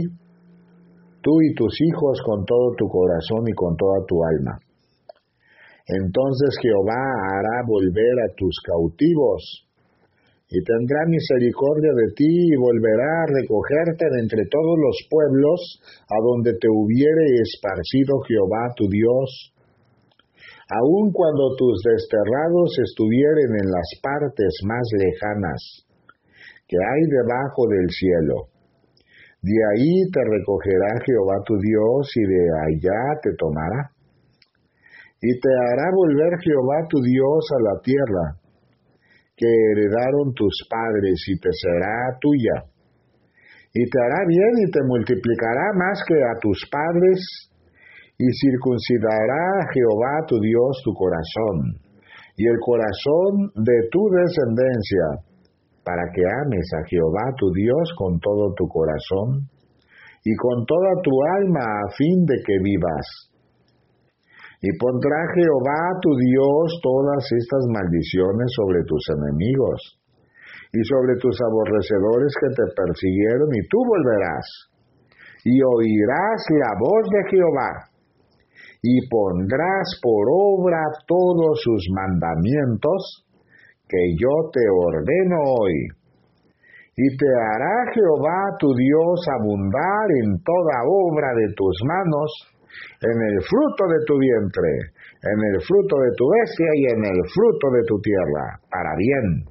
tú 1.22 1.42
y 1.42 1.54
tus 1.54 1.74
hijos 1.82 2.22
con 2.26 2.46
todo 2.46 2.74
tu 2.78 2.88
corazón 2.88 3.44
y 3.48 3.54
con 3.54 3.76
toda 3.76 4.06
tu 4.08 4.24
alma. 4.24 4.60
Entonces 5.86 6.56
Jehová 6.62 7.04
hará 7.34 7.65
volver 7.68 8.13
a 8.24 8.34
tus 8.38 8.62
cautivos 8.63 9.65
y 10.48 10.63
tendrá 10.63 11.06
misericordia 11.08 11.92
de 11.94 12.13
ti 12.15 12.30
y 12.30 12.56
volverá 12.56 13.24
a 13.26 13.32
recogerte 13.42 14.06
de 14.06 14.20
entre 14.22 14.46
todos 14.50 14.78
los 14.78 14.98
pueblos 15.10 15.82
a 16.10 16.18
donde 16.24 16.54
te 16.58 16.70
hubiere 16.70 17.42
esparcido 17.42 18.22
Jehová 18.28 18.74
tu 18.76 18.88
Dios. 18.88 19.54
Aun 20.70 21.12
cuando 21.12 21.56
tus 21.58 21.82
desterrados 21.82 22.78
estuvieren 22.78 23.58
en 23.58 23.72
las 23.72 23.90
partes 24.04 24.54
más 24.66 24.86
lejanas, 24.94 25.62
que 26.68 26.78
hay 26.78 27.02
debajo 27.10 27.66
del 27.68 27.90
cielo. 27.90 28.54
De 29.42 29.58
ahí 29.74 30.12
te 30.14 30.22
recogerá 30.22 30.94
Jehová 31.06 31.42
tu 31.46 31.58
Dios 31.58 32.12
y 32.16 32.22
de 32.22 32.44
allá 32.68 33.02
te 33.24 33.34
tomará. 33.34 33.90
Y 35.22 35.40
te 35.40 35.50
hará 35.50 35.90
volver 35.96 36.38
Jehová 36.44 36.86
tu 36.88 37.02
Dios 37.02 37.50
a 37.58 37.60
la 37.64 37.82
tierra 37.82 38.40
que 39.36 39.48
heredaron 39.48 40.34
tus 40.36 40.54
padres 40.70 41.18
y 41.28 41.40
te 41.40 41.50
será 41.52 42.14
tuya. 42.20 42.70
Y 43.74 43.90
te 43.90 44.00
hará 44.00 44.26
bien 44.28 44.68
y 44.68 44.70
te 44.70 44.84
multiplicará 44.84 45.74
más 45.74 46.04
que 46.06 46.16
a 46.16 46.38
tus 46.42 46.62
padres 46.70 47.50
y 48.20 48.28
circuncidará 48.36 49.64
Jehová 49.72 50.28
tu 50.28 50.40
Dios 50.44 50.82
tu 50.84 50.92
corazón 50.92 51.80
y 52.36 52.44
el 52.44 52.60
corazón 52.60 53.48
de 53.56 53.88
tu 53.92 54.04
descendencia 54.12 55.24
para 55.88 56.04
que 56.12 56.24
ames 56.44 56.68
a 56.76 56.84
Jehová 56.88 57.32
tu 57.40 57.52
Dios 57.56 57.96
con 57.96 58.20
todo 58.20 58.54
tu 58.56 58.68
corazón 58.68 59.48
y 60.24 60.36
con 60.36 60.66
toda 60.68 61.00
tu 61.02 61.16
alma 61.40 61.64
a 61.64 61.92
fin 61.96 62.26
de 62.26 62.36
que 62.44 62.60
vivas. 62.62 63.08
Y 64.62 64.68
pondrá 64.78 65.16
Jehová 65.36 66.00
tu 66.02 66.12
Dios 66.20 66.80
todas 66.84 67.24
estas 67.24 67.64
maldiciones 67.72 68.52
sobre 68.52 68.84
tus 68.84 69.00
enemigos 69.16 69.80
y 70.76 70.84
sobre 70.84 71.16
tus 71.24 71.40
aborrecedores 71.40 72.36
que 72.36 72.50
te 72.52 72.68
persiguieron, 72.76 73.48
y 73.56 73.68
tú 73.72 73.80
volverás 73.80 74.46
y 75.46 75.56
oirás 75.64 76.40
la 76.52 76.72
voz 76.78 77.08
de 77.10 77.32
Jehová 77.32 77.88
y 78.82 79.08
pondrás 79.10 80.00
por 80.02 80.28
obra 80.32 80.80
todos 81.06 81.60
sus 81.63 81.84
mandamientos 81.92 83.26
que 83.88 84.15
yo 84.20 84.50
te 84.54 84.62
ordeno 84.70 85.38
hoy. 85.60 85.74
Y 86.96 87.18
te 87.18 87.28
hará 87.28 87.92
Jehová 87.94 88.58
tu 88.60 88.74
Dios 88.76 89.26
abundar 89.39 90.08
en 90.24 90.44
toda 90.44 90.84
obra 90.86 91.28
de 91.36 91.54
tus 91.56 91.76
manos, 91.88 92.32
en 93.02 93.18
el 93.32 93.42
fruto 93.42 93.84
de 93.88 94.06
tu 94.06 94.20
vientre, 94.20 94.72
en 95.24 95.39
el 95.56 95.62
fruto 95.62 95.96
de 95.98 96.12
tu 96.15 96.28
bestia 96.30 96.72
y 96.76 96.86
en 96.92 97.06
el 97.06 97.20
fruto 97.34 97.72
de 97.72 97.84
tu 97.88 98.00
tierra, 98.02 98.60
para 98.70 98.96
bien. 98.96 99.46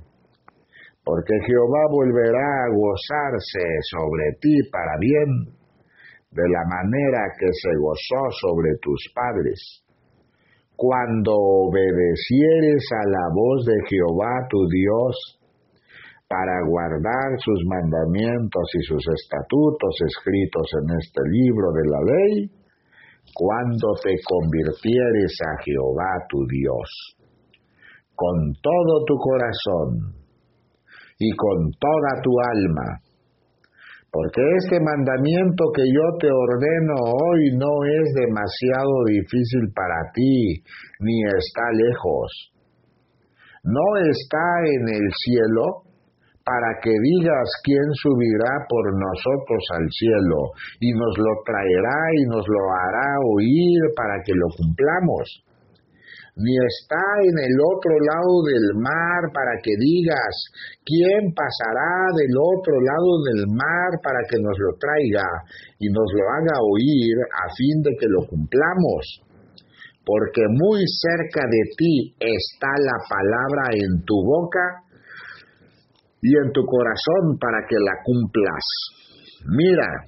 Porque 1.04 1.34
Jehová 1.46 1.88
volverá 1.90 2.64
a 2.64 2.74
gozarse 2.76 3.64
sobre 3.90 4.36
ti 4.40 4.60
para 4.70 4.92
bien, 5.00 5.57
de 6.30 6.42
la 6.48 6.64
manera 6.68 7.22
que 7.38 7.48
se 7.52 7.72
gozó 7.80 8.22
sobre 8.40 8.70
tus 8.82 9.00
padres. 9.14 9.84
Cuando 10.76 11.34
obedecieres 11.34 12.84
a 12.92 13.08
la 13.08 13.26
voz 13.34 13.66
de 13.66 13.78
Jehová 13.88 14.46
tu 14.48 14.68
Dios, 14.68 15.38
para 16.28 16.60
guardar 16.68 17.40
sus 17.40 17.64
mandamientos 17.64 18.68
y 18.74 18.82
sus 18.84 19.02
estatutos 19.16 19.96
escritos 20.06 20.68
en 20.82 20.96
este 21.00 21.22
libro 21.32 21.72
de 21.72 21.84
la 21.88 22.00
ley, 22.04 22.50
cuando 23.34 23.88
te 24.04 24.14
convirtieres 24.28 25.32
a 25.40 25.62
Jehová 25.64 26.12
tu 26.28 26.46
Dios, 26.46 27.16
con 28.14 28.52
todo 28.60 29.04
tu 29.06 29.16
corazón 29.16 30.12
y 31.18 31.30
con 31.34 31.70
toda 31.80 32.22
tu 32.22 32.30
alma, 32.54 33.00
porque 34.10 34.40
este 34.56 34.80
mandamiento 34.80 35.64
que 35.74 35.84
yo 35.84 36.06
te 36.18 36.28
ordeno 36.32 36.94
hoy 36.96 37.52
no 37.56 37.84
es 37.84 38.14
demasiado 38.14 39.04
difícil 39.06 39.72
para 39.74 40.10
ti, 40.14 40.62
ni 41.00 41.22
está 41.24 41.62
lejos. 41.72 42.52
no 43.64 43.86
está 44.10 44.46
en 44.64 44.88
el 44.88 45.06
cielo 45.24 45.84
para 46.42 46.80
que 46.80 46.90
digas 46.90 47.48
quién 47.62 47.84
subirá 47.92 48.64
por 48.68 48.84
nosotros 48.96 49.62
al 49.76 49.86
cielo 49.90 50.56
y 50.80 50.92
nos 50.92 51.18
lo 51.18 51.32
traerá 51.44 52.00
y 52.16 52.24
nos 52.24 52.46
lo 52.48 52.62
hará 52.72 53.10
oír 53.36 53.80
para 53.94 54.22
que 54.24 54.32
lo 54.32 54.48
cumplamos 54.56 55.44
ni 56.38 56.54
está 56.54 57.02
en 57.26 57.36
el 57.50 57.54
otro 57.58 57.98
lado 57.98 58.46
del 58.46 58.78
mar 58.78 59.26
para 59.34 59.58
que 59.58 59.74
digas, 59.74 60.34
¿quién 60.86 61.34
pasará 61.34 62.14
del 62.14 62.30
otro 62.30 62.78
lado 62.78 63.10
del 63.26 63.42
mar 63.50 63.98
para 63.98 64.22
que 64.30 64.38
nos 64.38 64.54
lo 64.54 64.78
traiga 64.78 65.26
y 65.82 65.90
nos 65.90 66.06
lo 66.14 66.24
haga 66.30 66.62
oír 66.62 67.16
a 67.26 67.44
fin 67.58 67.82
de 67.82 67.90
que 67.98 68.06
lo 68.06 68.22
cumplamos? 68.30 69.02
Porque 70.06 70.46
muy 70.46 70.86
cerca 70.86 71.42
de 71.42 71.62
ti 71.76 72.14
está 72.22 72.70
la 72.86 72.98
palabra 73.10 73.74
en 73.74 74.04
tu 74.06 74.14
boca 74.22 74.86
y 76.22 76.36
en 76.38 76.52
tu 76.52 76.64
corazón 76.64 77.36
para 77.38 77.66
que 77.68 77.76
la 77.82 77.98
cumplas. 78.04 78.64
Mira, 79.58 80.06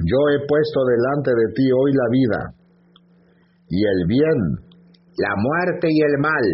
yo 0.00 0.18
he 0.32 0.40
puesto 0.48 0.80
delante 0.88 1.30
de 1.36 1.52
ti 1.54 1.68
hoy 1.70 1.92
la 1.92 2.08
vida 2.10 2.40
y 3.68 3.84
el 3.84 4.06
bien 4.06 4.65
la 5.18 5.32
muerte 5.36 5.88
y 5.90 6.00
el 6.00 6.18
mal. 6.18 6.46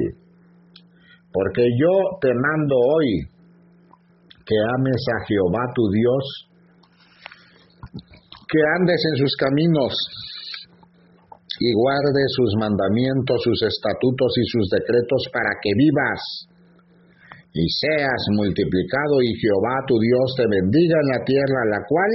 Porque 1.33 1.63
yo 1.63 2.19
te 2.21 2.29
mando 2.35 2.77
hoy 2.77 3.27
que 4.45 4.57
ames 4.77 5.03
a 5.17 5.25
Jehová 5.27 5.65
tu 5.75 5.89
Dios, 5.91 6.25
que 8.49 8.61
andes 8.79 9.01
en 9.11 9.17
sus 9.17 9.35
caminos 9.37 9.95
y 11.59 11.73
guardes 11.75 12.29
sus 12.37 12.55
mandamientos, 12.59 13.41
sus 13.43 13.63
estatutos 13.63 14.33
y 14.37 14.45
sus 14.45 14.69
decretos 14.69 15.29
para 15.33 15.51
que 15.63 15.71
vivas 15.77 16.49
y 17.55 17.69
seas 17.69 18.23
multiplicado 18.33 19.23
y 19.23 19.35
Jehová 19.37 19.85
tu 19.87 19.99
Dios 20.01 20.35
te 20.37 20.45
bendiga 20.49 20.97
en 21.01 21.09
la 21.19 21.25
tierra 21.25 21.59
a 21.63 21.71
la 21.71 21.85
cual 21.87 22.11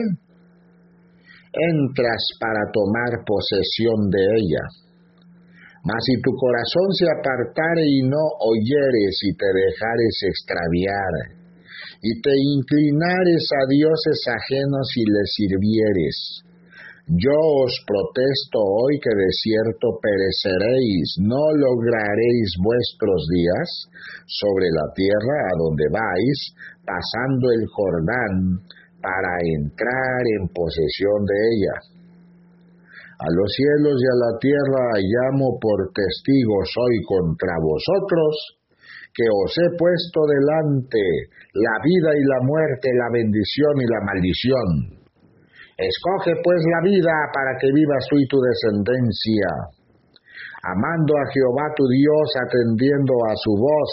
entras 1.53 2.23
para 2.39 2.71
tomar 2.73 3.23
posesión 3.25 4.09
de 4.09 4.21
ella 4.37 4.86
mas 5.83 6.01
si 6.05 6.21
tu 6.21 6.31
corazón 6.35 6.89
se 6.93 7.05
apartare 7.05 7.85
y 7.85 8.01
no 8.07 8.23
oyeres 8.41 9.19
y 9.23 9.35
te 9.35 9.45
dejares 9.45 10.15
extraviar, 10.23 11.13
y 12.01 12.21
te 12.21 12.33
inclinares 12.33 13.47
a 13.51 13.63
dioses 13.69 14.19
ajenos 14.27 14.87
y 14.95 15.03
les 15.09 15.29
sirvieres, 15.33 16.43
yo 17.07 17.39
os 17.63 17.71
protesto 17.87 18.59
hoy 18.59 18.99
que 18.99 19.15
de 19.15 19.31
cierto 19.31 19.95
pereceréis, 20.01 21.15
no 21.23 21.51
lograréis 21.55 22.51
vuestros 22.59 23.25
días 23.31 23.67
sobre 24.27 24.67
la 24.75 24.91
tierra 24.93 25.37
a 25.47 25.57
donde 25.57 25.87
vais, 25.87 26.39
pasando 26.83 27.51
el 27.51 27.65
Jordán 27.71 28.59
para 29.01 29.39
entrar 29.55 30.21
en 30.35 30.49
posesión 30.51 31.23
de 31.23 31.37
ella 31.55 31.96
a 33.17 33.27
los 33.33 33.49
cielos 33.49 33.97
y 33.97 34.07
a 34.13 34.17
la 34.29 34.33
tierra 34.37 34.83
llamo 35.01 35.57
por 35.57 35.89
testigos 35.89 36.69
hoy 36.77 37.01
contra 37.01 37.57
vosotros, 37.57 38.61
que 39.09 39.25
os 39.25 39.49
he 39.57 39.69
puesto 39.73 40.21
delante 40.29 41.01
la 41.57 41.81
vida 41.81 42.13
y 42.13 42.21
la 42.21 42.45
muerte, 42.45 42.93
la 42.93 43.09
bendición 43.09 43.73
y 43.81 43.87
la 43.89 44.01
maldición. 44.05 44.69
Escoge 45.81 46.37
pues 46.45 46.61
la 46.69 46.81
vida 46.85 47.13
para 47.33 47.57
que 47.57 47.73
vivas 47.73 48.05
tú 48.05 48.21
y 48.21 48.27
tu 48.29 48.37
descendencia, 48.37 49.49
amando 50.61 51.17
a 51.17 51.25
Jehová 51.33 51.73
tu 51.73 51.89
Dios, 51.89 52.27
atendiendo 52.37 53.13
a 53.25 53.33
su 53.33 53.57
voz 53.57 53.91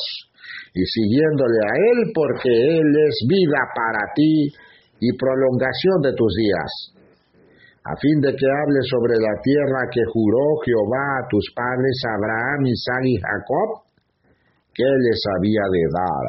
y 0.76 0.84
siguiéndole 0.84 1.60
a 1.64 1.72
Él, 1.80 2.12
porque 2.12 2.52
Él 2.52 2.88
es 3.08 3.24
vida 3.24 3.60
para 3.72 4.04
ti 4.12 4.52
y 5.00 5.16
prolongación 5.16 6.04
de 6.04 6.12
tus 6.12 6.32
días 6.36 6.93
a 7.84 7.92
fin 8.00 8.16
de 8.24 8.32
que 8.32 8.48
hable 8.48 8.80
sobre 8.88 9.20
la 9.20 9.36
tierra 9.44 9.84
que 9.92 10.00
juró 10.08 10.56
Jehová 10.64 11.20
a 11.20 11.28
tus 11.28 11.44
padres 11.52 11.96
Abraham, 12.16 12.64
Isaac 12.64 13.04
y 13.04 13.16
Jacob, 13.20 13.84
que 14.72 14.88
les 14.88 15.20
había 15.36 15.64
de 15.68 15.84
dar. 15.92 16.26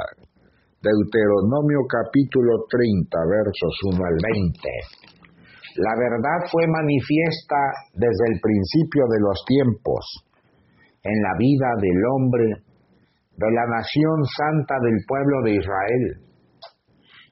Deuteronomio 0.84 1.88
capítulo 1.88 2.68
30, 2.68 3.08
versos 3.08 3.74
1 3.88 4.04
al 4.04 4.18
20. 4.20 4.60
La 5.80 5.96
verdad 5.96 6.40
fue 6.52 6.68
manifiesta 6.68 7.60
desde 7.96 8.36
el 8.36 8.38
principio 8.44 9.08
de 9.08 9.20
los 9.24 9.40
tiempos 9.48 10.04
en 11.08 11.18
la 11.24 11.34
vida 11.40 11.72
del 11.80 12.00
hombre, 12.12 12.48
de 13.32 13.50
la 13.50 13.66
nación 13.80 14.28
santa 14.28 14.76
del 14.84 15.00
pueblo 15.08 15.42
de 15.48 15.52
Israel. 15.56 16.06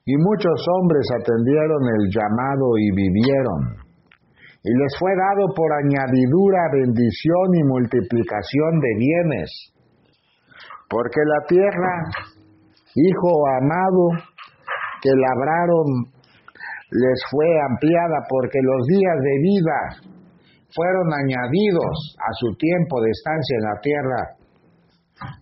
Y 0.06 0.16
muchos 0.16 0.64
hombres 0.80 1.04
atendieron 1.12 1.82
el 2.00 2.08
llamado 2.08 2.76
y 2.80 2.88
vivieron 2.90 3.83
y 4.64 4.72
les 4.72 4.96
fue 4.98 5.12
dado 5.12 5.52
por 5.54 5.70
añadidura 5.72 6.72
bendición 6.72 7.52
y 7.52 7.62
multiplicación 7.64 8.80
de 8.80 8.92
bienes. 8.96 9.50
Porque 10.88 11.20
la 11.20 11.46
tierra, 11.46 11.94
hijo 12.94 13.46
amado, 13.60 14.24
que 15.02 15.10
labraron, 15.10 16.08
les 16.90 17.20
fue 17.30 17.46
ampliada 17.68 18.24
porque 18.26 18.58
los 18.62 18.86
días 18.86 19.18
de 19.20 19.36
vida 19.42 20.14
fueron 20.74 21.12
añadidos 21.12 22.16
a 22.18 22.32
su 22.32 22.56
tiempo 22.56 23.02
de 23.02 23.10
estancia 23.10 23.56
en 23.58 23.64
la 23.68 23.80
tierra, 23.80 24.22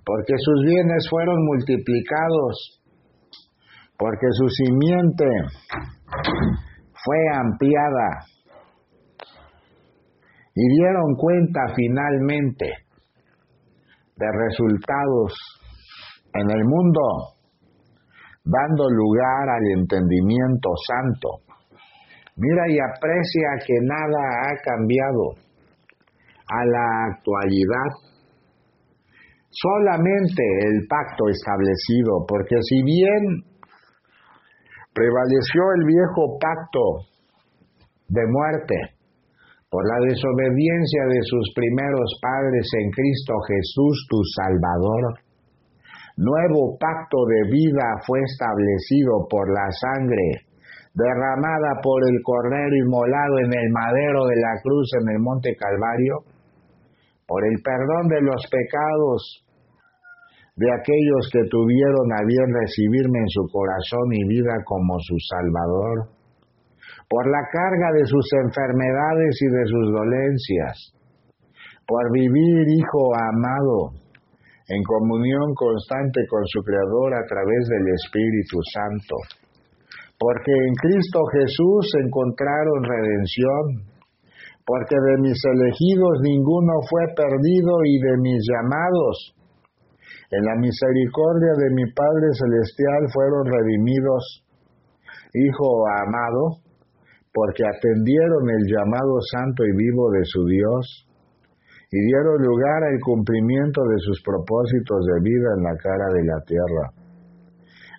porque 0.04 0.34
sus 0.36 0.64
bienes 0.64 1.06
fueron 1.08 1.36
multiplicados, 1.44 2.82
porque 3.96 4.26
su 4.32 4.48
simiente 4.48 5.28
fue 7.04 7.18
ampliada 7.34 8.26
y 10.54 10.68
dieron 10.68 11.14
cuenta 11.16 11.60
finalmente 11.74 12.66
de 14.16 14.26
resultados 14.30 15.32
en 16.34 16.50
el 16.50 16.64
mundo, 16.64 17.00
dando 18.44 18.88
lugar 18.90 19.48
al 19.48 19.80
entendimiento 19.80 20.70
santo. 20.86 21.28
Mira 22.36 22.62
y 22.68 22.78
aprecia 22.78 23.48
que 23.66 23.74
nada 23.82 24.22
ha 24.44 24.62
cambiado 24.62 25.34
a 26.48 26.64
la 26.64 27.14
actualidad. 27.14 27.90
Solamente 29.50 30.42
el 30.62 30.86
pacto 30.88 31.28
establecido, 31.28 32.24
porque 32.26 32.56
si 32.62 32.82
bien 32.82 33.44
prevaleció 34.94 35.62
el 35.76 35.84
viejo 35.86 36.38
pacto 36.40 36.80
de 38.08 38.22
muerte, 38.28 39.01
por 39.72 39.88
la 39.88 39.96
desobediencia 40.04 41.02
de 41.08 41.20
sus 41.24 41.48
primeros 41.56 42.20
padres 42.20 42.68
en 42.76 42.90
Cristo 42.92 43.32
Jesús, 43.48 44.04
tu 44.04 44.20
Salvador. 44.36 45.16
Nuevo 46.20 46.76
pacto 46.76 47.24
de 47.24 47.48
vida 47.48 47.88
fue 48.04 48.20
establecido 48.20 49.24
por 49.32 49.48
la 49.48 49.64
sangre 49.72 50.44
derramada 50.92 51.80
por 51.80 52.04
el 52.04 52.20
Cordero 52.20 52.76
inmolado 52.76 53.38
en 53.40 53.48
el 53.48 53.68
madero 53.72 54.28
de 54.28 54.36
la 54.36 54.60
cruz 54.60 54.92
en 55.00 55.08
el 55.08 55.20
Monte 55.24 55.56
Calvario, 55.56 56.20
por 57.26 57.40
el 57.48 57.56
perdón 57.64 58.12
de 58.12 58.20
los 58.28 58.44
pecados 58.52 59.40
de 60.54 60.68
aquellos 60.68 61.32
que 61.32 61.48
tuvieron 61.48 62.12
a 62.12 62.20
bien 62.28 62.52
recibirme 62.60 63.20
en 63.24 63.28
su 63.32 63.48
corazón 63.48 64.12
y 64.12 64.28
vida 64.28 64.52
como 64.68 65.00
su 65.00 65.16
Salvador 65.16 66.21
por 67.12 67.28
la 67.28 67.44
carga 67.52 67.92
de 67.92 68.06
sus 68.08 68.24
enfermedades 68.40 69.36
y 69.44 69.48
de 69.52 69.64
sus 69.68 69.86
dolencias, 69.92 70.74
por 71.84 72.08
vivir, 72.10 72.64
Hijo 72.72 73.12
amado, 73.12 74.00
en 74.64 74.80
comunión 74.80 75.52
constante 75.52 76.24
con 76.24 76.40
su 76.48 76.64
Creador 76.64 77.12
a 77.12 77.26
través 77.28 77.68
del 77.68 77.84
Espíritu 78.00 78.56
Santo, 78.72 79.16
porque 80.16 80.56
en 80.56 80.72
Cristo 80.80 81.20
Jesús 81.36 81.84
encontraron 82.00 82.80
redención, 82.80 83.92
porque 84.64 84.96
de 84.96 85.20
mis 85.20 85.36
elegidos 85.36 86.16
ninguno 86.24 86.80
fue 86.88 87.12
perdido 87.12 87.76
y 87.92 88.00
de 88.08 88.16
mis 88.24 88.40
llamados, 88.40 89.36
en 90.32 90.42
la 90.48 90.56
misericordia 90.56 91.52
de 91.60 91.68
mi 91.76 91.84
Padre 91.92 92.32
Celestial 92.40 93.04
fueron 93.12 93.52
redimidos. 93.52 94.48
Hijo 95.34 95.84
amado, 96.08 96.71
porque 97.32 97.64
atendieron 97.64 98.50
el 98.50 98.64
llamado 98.68 99.16
santo 99.32 99.64
y 99.64 99.72
vivo 99.76 100.10
de 100.10 100.24
su 100.24 100.44
Dios 100.46 101.08
y 101.90 101.98
dieron 102.06 102.40
lugar 102.40 102.84
al 102.84 102.98
cumplimiento 103.00 103.82
de 103.84 103.98
sus 104.00 104.22
propósitos 104.22 105.00
de 105.04 105.20
vida 105.20 105.48
en 105.56 105.62
la 105.64 105.76
cara 105.76 106.06
de 106.12 106.24
la 106.24 106.40
tierra. 106.46 106.84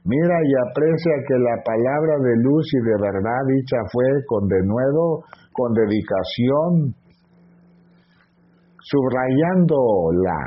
Mira 0.05 0.35
y 0.43 0.51
aprecia 0.69 1.13
que 1.27 1.37
la 1.39 1.63
palabra 1.63 2.17
de 2.19 2.35
luz 2.43 2.65
y 2.73 2.79
de 2.83 2.97
verdad 2.99 3.41
dicha 3.47 3.77
fue 3.91 4.05
con 4.27 4.47
denuedo, 4.47 5.23
con 5.53 5.73
dedicación, 5.73 6.93
subrayándola 8.81 10.39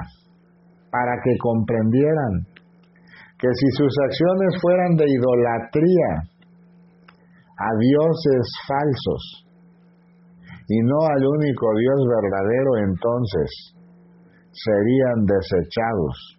para 0.90 1.12
que 1.24 1.38
comprendieran 1.38 2.44
que 3.38 3.48
si 3.52 3.68
sus 3.78 3.94
acciones 4.04 4.60
fueran 4.60 4.96
de 4.96 5.04
idolatría 5.08 6.35
a 7.58 7.68
dioses 7.78 8.46
falsos 8.68 9.46
y 10.68 10.78
no 10.82 10.98
al 11.06 11.24
único 11.24 11.66
Dios 11.78 12.00
verdadero, 12.22 12.76
entonces 12.88 13.74
serían 14.52 15.24
desechados 15.24 16.38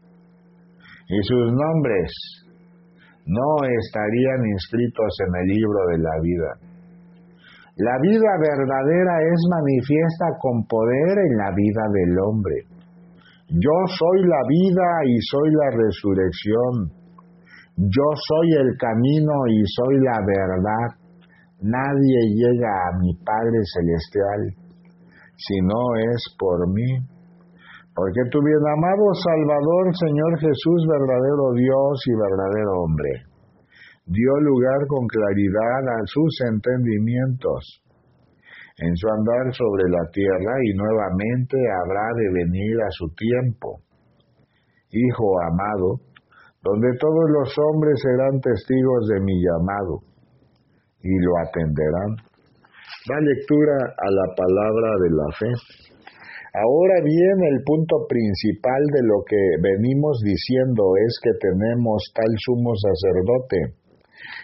y 1.10 1.22
sus 1.24 1.54
nombres 1.54 2.12
no 3.26 3.68
estarían 3.68 4.46
inscritos 4.48 5.18
en 5.28 5.36
el 5.42 5.48
libro 5.56 5.80
de 5.92 5.98
la 6.00 6.16
vida. 6.22 6.52
La 7.78 7.96
vida 8.02 8.32
verdadera 8.40 9.22
es 9.22 9.42
manifiesta 9.52 10.26
con 10.40 10.66
poder 10.66 11.20
en 11.20 11.38
la 11.38 11.52
vida 11.54 11.84
del 11.94 12.20
hombre. 12.20 12.56
Yo 13.50 13.78
soy 13.88 14.26
la 14.26 14.42
vida 14.50 14.90
y 15.06 15.22
soy 15.22 15.50
la 15.52 15.70
resurrección. 15.78 16.74
Yo 17.78 18.08
soy 18.16 18.52
el 18.60 18.76
camino 18.78 19.48
y 19.48 19.62
soy 19.68 19.96
la 20.04 20.20
verdad. 20.26 21.07
Nadie 21.60 22.20
llega 22.38 22.70
a 22.70 22.98
mi 23.02 23.14
Padre 23.26 23.58
Celestial 23.66 24.54
si 25.38 25.58
no 25.62 25.96
es 26.14 26.22
por 26.38 26.70
mí. 26.70 27.02
Porque 27.96 28.30
tu 28.30 28.38
bien 28.46 28.62
amado 28.62 29.10
Salvador, 29.18 29.90
Señor 29.98 30.38
Jesús, 30.38 30.86
verdadero 30.86 31.54
Dios 31.58 31.98
y 32.06 32.14
verdadero 32.14 32.72
hombre, 32.86 33.10
dio 34.06 34.34
lugar 34.42 34.86
con 34.88 35.08
claridad 35.08 35.82
a 35.82 36.06
sus 36.06 36.30
entendimientos 36.46 37.82
en 38.78 38.96
su 38.96 39.10
andar 39.10 39.52
sobre 39.58 39.90
la 39.90 40.06
tierra 40.14 40.54
y 40.62 40.78
nuevamente 40.78 41.58
habrá 41.58 42.06
de 42.22 42.46
venir 42.46 42.78
a 42.86 42.92
su 42.92 43.10
tiempo. 43.18 43.82
Hijo 44.92 45.42
amado, 45.42 45.98
donde 46.62 46.88
todos 47.00 47.26
los 47.34 47.50
hombres 47.58 48.00
serán 48.00 48.40
testigos 48.42 49.08
de 49.08 49.22
mi 49.22 49.34
llamado 49.42 50.07
y 51.02 51.14
lo 51.20 51.38
atenderán. 51.40 52.16
Da 53.08 53.20
lectura 53.22 53.78
a 53.98 54.10
la 54.12 54.28
palabra 54.36 54.90
de 55.04 55.10
la 55.12 55.30
fe. 55.38 55.52
Ahora 56.54 57.02
bien, 57.04 57.38
el 57.54 57.64
punto 57.64 58.08
principal 58.08 58.82
de 58.92 59.04
lo 59.04 59.24
que 59.28 59.42
venimos 59.62 60.20
diciendo 60.24 60.84
es 61.06 61.20
que 61.22 61.32
tenemos 61.40 62.12
tal 62.16 62.34
sumo 62.38 62.74
sacerdote 62.76 63.78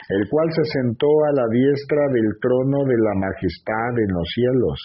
el 0.09 0.29
cual 0.29 0.47
se 0.51 0.65
sentó 0.79 1.07
a 1.07 1.31
la 1.33 1.47
diestra 1.49 2.07
del 2.11 2.29
trono 2.41 2.83
de 2.85 2.97
la 2.97 3.13
majestad 3.15 3.91
en 3.97 4.11
los 4.13 4.27
cielos. 4.33 4.77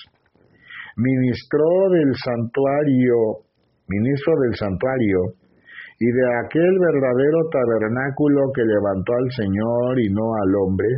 Ministró 0.96 1.90
del 1.90 2.12
santuario, 2.14 3.44
ministro 3.88 4.33
del 4.42 4.54
santuario, 4.54 5.18
y 6.00 6.07
de 6.07 6.26
aquel 6.46 6.74
verdadero 6.78 7.38
tabernáculo 7.50 8.52
que 8.54 8.62
levantó 8.62 9.12
al 9.14 9.31
Señor 9.35 10.00
y 10.00 10.09
no 10.14 10.35
al 10.35 10.54
hombre, 10.62 10.88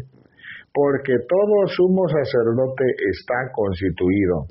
porque 0.73 1.15
todo 1.29 1.67
sumo 1.75 2.07
sacerdote 2.09 2.85
está 3.11 3.51
constituido 3.53 4.47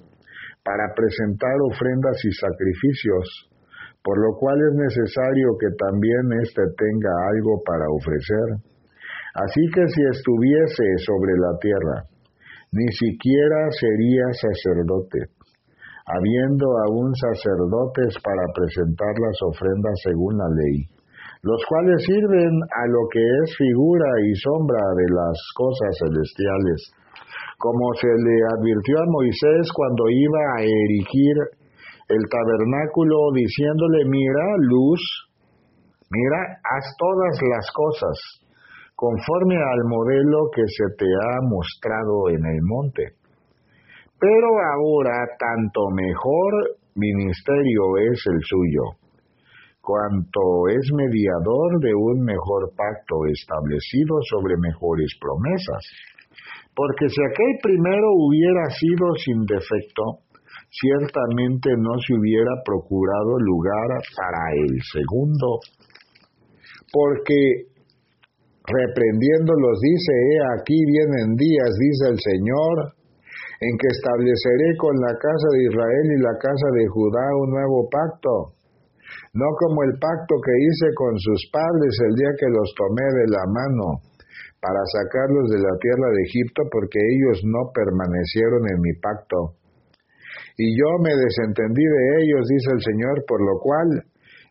para 0.63 0.93
presentar 0.93 1.55
ofrendas 1.71 2.17
y 2.25 2.31
sacrificios, 2.31 3.49
por 4.03 4.19
lo 4.19 4.35
cual 4.37 4.59
es 4.59 4.75
necesario 4.75 5.55
que 5.59 5.71
también 5.79 6.23
éste 6.43 6.61
tenga 6.75 7.13
algo 7.31 7.63
para 7.63 7.85
ofrecer. 7.89 8.59
Así 9.33 9.63
que 9.73 9.87
si 9.87 10.01
estuviese 10.11 10.83
sobre 11.05 11.33
la 11.39 11.57
tierra, 11.61 11.97
ni 12.71 12.87
siquiera 12.91 13.71
sería 13.71 14.25
sacerdote, 14.33 15.31
habiendo 16.05 16.67
aún 16.85 17.15
sacerdotes 17.15 18.13
para 18.21 18.43
presentar 18.53 19.13
las 19.17 19.37
ofrendas 19.47 19.95
según 20.03 20.37
la 20.37 20.49
ley, 20.49 20.98
los 21.41 21.61
cuales 21.69 22.03
sirven 22.05 22.53
a 22.75 22.83
lo 22.87 23.07
que 23.11 23.19
es 23.19 23.55
figura 23.57 24.09
y 24.27 24.35
sombra 24.35 24.83
de 24.95 25.07
las 25.15 25.37
cosas 25.55 25.95
celestiales, 26.03 26.91
como 27.57 27.93
se 27.95 28.07
le 28.07 28.37
advirtió 28.59 28.99
a 28.99 29.07
Moisés 29.07 29.71
cuando 29.73 30.09
iba 30.09 30.41
a 30.57 30.63
erigir 30.63 31.35
el 32.09 32.23
tabernáculo, 32.27 33.31
diciéndole, 33.33 34.03
mira, 34.05 34.45
luz, 34.59 34.99
mira, 36.09 36.59
haz 36.63 36.85
todas 36.97 37.39
las 37.41 37.71
cosas 37.71 38.17
conforme 38.95 39.55
al 39.55 39.83
modelo 39.87 40.49
que 40.53 40.63
se 40.67 40.95
te 40.97 41.05
ha 41.05 41.39
mostrado 41.47 42.29
en 42.31 42.43
el 42.45 42.61
monte. 42.63 43.15
Pero 44.19 44.49
ahora 44.75 45.15
tanto 45.39 45.87
mejor 45.95 46.75
ministerio 46.95 47.95
es 48.11 48.19
el 48.27 48.39
suyo, 48.43 48.83
cuanto 49.89 50.69
es 50.69 50.85
mediador 50.93 51.81
de 51.81 51.89
un 51.97 52.21
mejor 52.21 52.69
pacto 52.77 53.25
establecido 53.25 54.21
sobre 54.29 54.53
mejores 54.61 55.09
promesas. 55.17 55.81
Porque 56.77 57.09
si 57.09 57.17
aquel 57.17 57.57
primero 57.57 58.13
hubiera 58.13 58.69
sido 58.69 59.17
sin 59.17 59.49
defecto, 59.49 60.29
ciertamente 60.69 61.73
no 61.81 61.97
se 62.05 62.13
hubiera 62.13 62.53
procurado 62.61 63.33
lugar 63.41 63.89
para 64.13 64.53
el 64.61 64.77
segundo. 64.93 65.57
Porque 66.93 67.73
reprendiéndolos 68.61 69.81
dice, 69.81 70.13
he 70.13 70.37
aquí 70.53 70.77
vienen 70.85 71.33
días, 71.33 71.73
dice 71.81 72.13
el 72.13 72.19
Señor, 72.21 72.93
en 73.57 73.73
que 73.73 73.89
estableceré 73.89 74.77
con 74.77 74.93
la 75.01 75.17
casa 75.17 75.47
de 75.57 75.65
Israel 75.65 76.05
y 76.13 76.21
la 76.21 76.37
casa 76.37 76.67
de 76.77 76.85
Judá 76.93 77.25
un 77.41 77.49
nuevo 77.49 77.89
pacto, 77.89 78.58
no 79.33 79.47
como 79.57 79.83
el 79.83 79.97
pacto 79.99 80.35
que 80.41 80.55
hice 80.57 80.93
con 80.95 81.13
sus 81.17 81.41
padres 81.51 81.93
el 82.09 82.13
día 82.15 82.33
que 82.37 82.49
los 82.49 82.69
tomé 82.75 83.07
de 83.21 83.27
la 83.29 83.43
mano 83.49 84.01
para 84.61 84.81
sacarlos 84.99 85.49
de 85.49 85.59
la 85.59 85.73
tierra 85.79 86.07
de 86.11 86.21
Egipto, 86.27 86.63
porque 86.71 86.99
ellos 86.99 87.41
no 87.47 87.71
permanecieron 87.71 88.67
en 88.67 88.79
mi 88.81 88.93
pacto. 88.99 89.55
Y 90.57 90.75
yo 90.75 90.99
me 90.99 91.15
desentendí 91.15 91.85
de 91.85 92.03
ellos, 92.19 92.43
dice 92.47 92.69
el 92.75 92.83
Señor, 92.83 93.23
por 93.23 93.39
lo 93.39 93.55
cual 93.63 93.87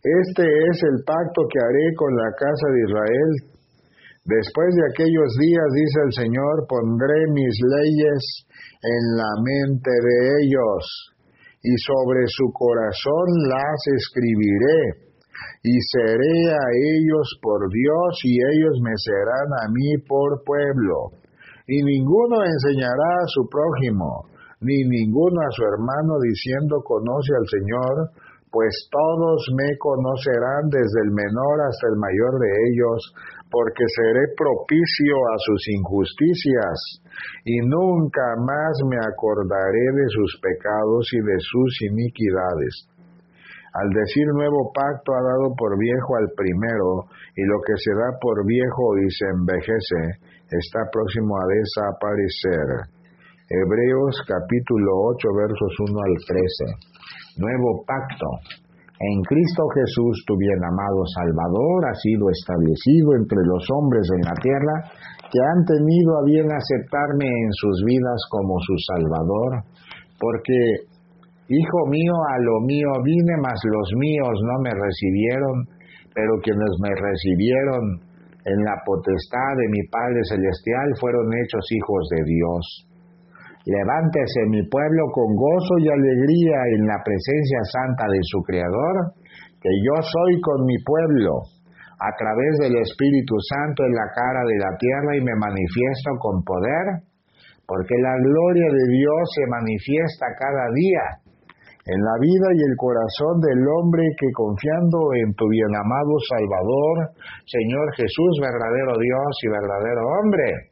este 0.00 0.44
es 0.46 0.76
el 0.82 1.04
pacto 1.04 1.44
que 1.52 1.60
haré 1.60 1.92
con 1.94 2.08
la 2.16 2.30
casa 2.38 2.66
de 2.72 2.80
Israel 2.88 3.58
Después 4.28 4.68
de 4.76 4.84
aquellos 4.92 5.30
días, 5.40 5.68
dice 5.72 5.98
el 6.04 6.12
Señor, 6.12 6.68
pondré 6.68 7.16
mis 7.32 7.54
leyes 7.64 8.44
en 8.84 9.16
la 9.16 9.32
mente 9.40 9.88
de 9.88 10.16
ellos 10.44 11.16
y 11.62 11.74
sobre 11.78 12.26
su 12.28 12.52
corazón 12.52 13.26
las 13.48 13.80
escribiré 13.96 15.08
y 15.62 15.74
seré 15.92 16.54
a 16.54 16.64
ellos 16.94 17.38
por 17.42 17.68
Dios 17.70 18.20
y 18.24 18.38
ellos 18.38 18.78
me 18.82 18.94
serán 18.96 19.48
a 19.62 19.68
mí 19.70 19.98
por 20.06 20.42
pueblo. 20.44 21.18
Y 21.66 21.82
ninguno 21.82 22.44
enseñará 22.44 23.10
a 23.22 23.28
su 23.28 23.48
prójimo, 23.48 24.26
ni 24.60 24.84
ninguno 24.84 25.40
a 25.40 25.50
su 25.50 25.62
hermano 25.64 26.18
diciendo 26.22 26.80
conoce 26.82 27.34
al 27.36 27.46
Señor, 27.46 27.94
pues 28.50 28.88
todos 28.90 29.44
me 29.56 29.76
conocerán 29.78 30.70
desde 30.70 31.00
el 31.04 31.12
menor 31.12 31.56
hasta 31.68 31.88
el 31.92 31.96
mayor 32.00 32.40
de 32.40 32.50
ellos, 32.72 32.98
porque 33.50 33.84
seré 33.96 34.34
propicio 34.36 35.16
a 35.32 35.36
sus 35.38 35.62
injusticias, 35.68 36.76
y 37.44 37.56
nunca 37.64 38.36
más 38.38 38.72
me 38.88 38.98
acordaré 39.00 39.86
de 39.94 40.08
sus 40.08 40.40
pecados 40.40 41.08
y 41.12 41.20
de 41.20 41.38
sus 41.38 41.82
iniquidades. 41.82 42.88
Al 43.72 43.88
decir 43.90 44.26
nuevo 44.34 44.72
pacto 44.72 45.12
ha 45.12 45.22
dado 45.22 45.54
por 45.56 45.78
viejo 45.78 46.16
al 46.16 46.28
primero, 46.36 47.08
y 47.36 47.42
lo 47.44 47.60
que 47.64 47.76
se 47.76 47.92
da 47.92 48.18
por 48.20 48.44
viejo 48.46 48.98
y 48.98 49.10
se 49.10 49.26
envejece 49.28 50.00
está 50.50 50.80
próximo 50.90 51.36
a 51.36 51.46
desaparecer. 51.46 52.98
Hebreos 53.48 54.24
capítulo 54.26 54.92
8 55.16 55.28
versos 55.36 55.72
1 55.88 56.00
al 56.00 56.16
13. 56.26 57.40
Nuevo 57.40 57.84
pacto. 57.86 58.67
En 59.00 59.22
Cristo 59.22 59.62
Jesús, 59.74 60.24
tu 60.26 60.36
bien 60.36 60.58
amado 60.58 61.06
Salvador, 61.14 61.86
ha 61.86 61.94
sido 61.94 62.30
establecido 62.30 63.14
entre 63.14 63.38
los 63.46 63.62
hombres 63.70 64.02
en 64.10 64.22
la 64.26 64.34
tierra 64.42 64.76
que 65.30 65.38
han 65.38 65.64
tenido 65.64 66.18
a 66.18 66.24
bien 66.24 66.50
aceptarme 66.50 67.26
en 67.26 67.52
sus 67.52 67.84
vidas 67.84 68.18
como 68.30 68.58
su 68.60 68.74
Salvador, 68.90 69.62
porque, 70.18 70.88
Hijo 71.48 71.86
mío, 71.88 72.12
a 72.12 72.38
lo 72.44 72.60
mío 72.60 72.88
vine, 73.02 73.34
mas 73.40 73.56
los 73.64 73.88
míos 73.96 74.36
no 74.44 74.60
me 74.60 74.68
recibieron, 74.68 75.64
pero 76.12 76.36
quienes 76.42 76.76
me 76.82 76.90
recibieron 76.92 78.04
en 78.44 78.64
la 78.64 78.76
potestad 78.84 79.56
de 79.56 79.68
mi 79.70 79.80
Padre 79.88 80.20
Celestial 80.28 80.92
fueron 81.00 81.24
hechos 81.32 81.64
hijos 81.72 82.08
de 82.10 82.24
Dios. 82.24 82.87
Levántese 83.66 84.46
mi 84.48 84.62
pueblo 84.68 85.10
con 85.12 85.34
gozo 85.34 85.74
y 85.78 85.88
alegría 85.88 86.58
en 86.78 86.86
la 86.86 86.98
presencia 87.04 87.60
santa 87.72 88.04
de 88.10 88.20
su 88.22 88.42
Creador, 88.42 89.14
que 89.60 89.70
yo 89.82 90.02
soy 90.02 90.40
con 90.40 90.64
mi 90.64 90.78
pueblo, 90.84 91.42
a 91.98 92.10
través 92.14 92.58
del 92.62 92.78
Espíritu 92.78 93.34
Santo 93.42 93.82
en 93.82 93.94
la 93.94 94.06
cara 94.14 94.42
de 94.46 94.58
la 94.58 94.72
tierra 94.78 95.16
y 95.18 95.20
me 95.20 95.34
manifiesto 95.34 96.14
con 96.22 96.44
poder, 96.44 97.02
porque 97.66 97.98
la 97.98 98.14
gloria 98.22 98.70
de 98.70 98.86
Dios 98.94 99.22
se 99.34 99.44
manifiesta 99.50 100.26
cada 100.38 100.70
día 100.72 101.28
en 101.88 102.00
la 102.04 102.16
vida 102.20 102.48
y 102.52 102.60
el 102.68 102.76
corazón 102.76 103.40
del 103.40 103.64
hombre 103.64 104.04
que 104.20 104.28
confiando 104.32 105.08
en 105.24 105.32
tu 105.34 105.48
bien 105.48 105.72
amado 105.72 106.12
Salvador, 106.28 107.16
Señor 107.48 107.86
Jesús, 107.96 108.32
verdadero 108.44 108.92
Dios 109.00 109.30
y 109.42 109.48
verdadero 109.48 110.02
hombre, 110.04 110.67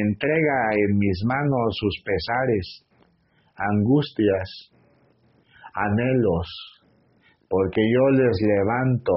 entrega 0.00 0.70
en 0.74 0.98
mis 0.98 1.22
manos 1.26 1.76
sus 1.78 2.02
pesares, 2.04 2.86
angustias, 3.56 4.70
anhelos, 5.74 6.48
porque 7.48 7.80
yo 7.80 8.10
les 8.10 8.36
levanto, 8.42 9.12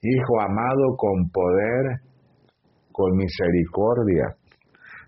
Hijo 0.00 0.40
amado, 0.40 0.94
con 0.96 1.28
poder, 1.30 1.98
con 2.92 3.16
misericordia, 3.16 4.36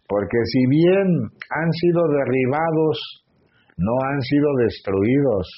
porque 0.08 0.38
si 0.46 0.66
bien 0.66 1.30
han 1.48 1.72
sido 1.72 2.02
derribados 2.08 3.20
no 3.80 3.92
han 4.04 4.20
sido 4.20 4.48
destruidos, 4.56 5.48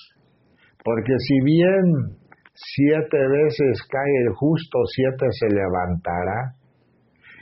porque 0.85 1.15
si 1.19 1.41
bien 1.45 2.17
siete 2.55 3.19
veces 3.19 3.83
cae 3.91 4.27
el 4.27 4.35
justo, 4.35 4.79
siete 4.95 5.27
se 5.31 5.49
levantará. 5.49 6.55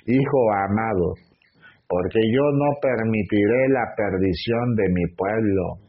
Hijo 0.06 0.52
amado, 0.64 1.14
porque 1.90 2.22
yo 2.30 2.46
no 2.54 2.70
permitiré 2.78 3.66
la 3.74 3.82
perdición 3.98 4.78
de 4.78 4.86
mi 4.94 5.06
pueblo. 5.18 5.82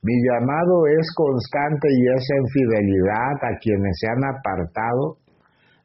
Mi 0.00 0.16
llamado 0.24 0.88
es 0.88 1.04
constante 1.14 1.92
y 1.92 2.08
es 2.08 2.24
en 2.40 2.44
fidelidad 2.56 3.36
a 3.36 3.52
quienes 3.60 3.92
se 4.00 4.08
han 4.08 4.24
apartado 4.32 5.20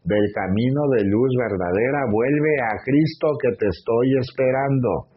del 0.07 0.23
camino 0.31 0.87
de 0.95 1.03
luz 1.03 1.35
verdadera. 1.35 2.07
Vuelve 2.09 2.53
a 2.63 2.79
Cristo 2.79 3.35
que 3.43 3.51
te 3.59 3.67
estoy 3.67 4.15
esperando. 4.15 5.11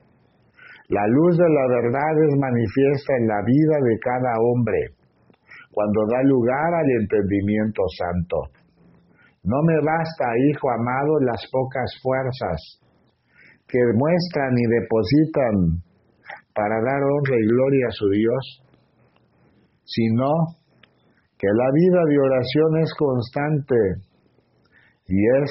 La 0.89 1.07
luz 1.07 1.39
de 1.39 1.47
la 1.47 1.67
verdad 1.71 2.13
es 2.19 2.35
manifiesta 2.35 3.17
en 3.23 3.29
la 3.29 3.41
vida 3.47 3.77
de 3.87 3.99
cada 4.03 4.35
hombre 4.43 4.99
cuando 5.71 6.01
da 6.11 6.21
lugar 6.27 6.75
al 6.75 6.91
entendimiento 6.99 7.87
santo. 7.97 8.51
No 9.45 9.63
me 9.63 9.79
basta, 9.79 10.27
hijo 10.51 10.69
amado, 10.75 11.21
las 11.21 11.47
pocas 11.53 11.95
fuerzas 12.03 12.81
que 13.71 13.79
muestran 13.95 14.53
y 14.59 14.67
depositan 14.67 15.55
para 16.55 16.77
dar 16.83 17.03
honra 17.03 17.37
y 17.39 17.47
gloria 17.47 17.87
a 17.89 17.93
su 17.93 18.09
Dios, 18.11 18.43
sino 19.85 20.29
que 21.39 21.47
la 21.47 21.71
vida 21.73 22.01
de 22.09 22.19
oración 22.19 22.79
es 22.83 22.95
constante 22.99 23.77
y 25.07 25.19
es 25.43 25.51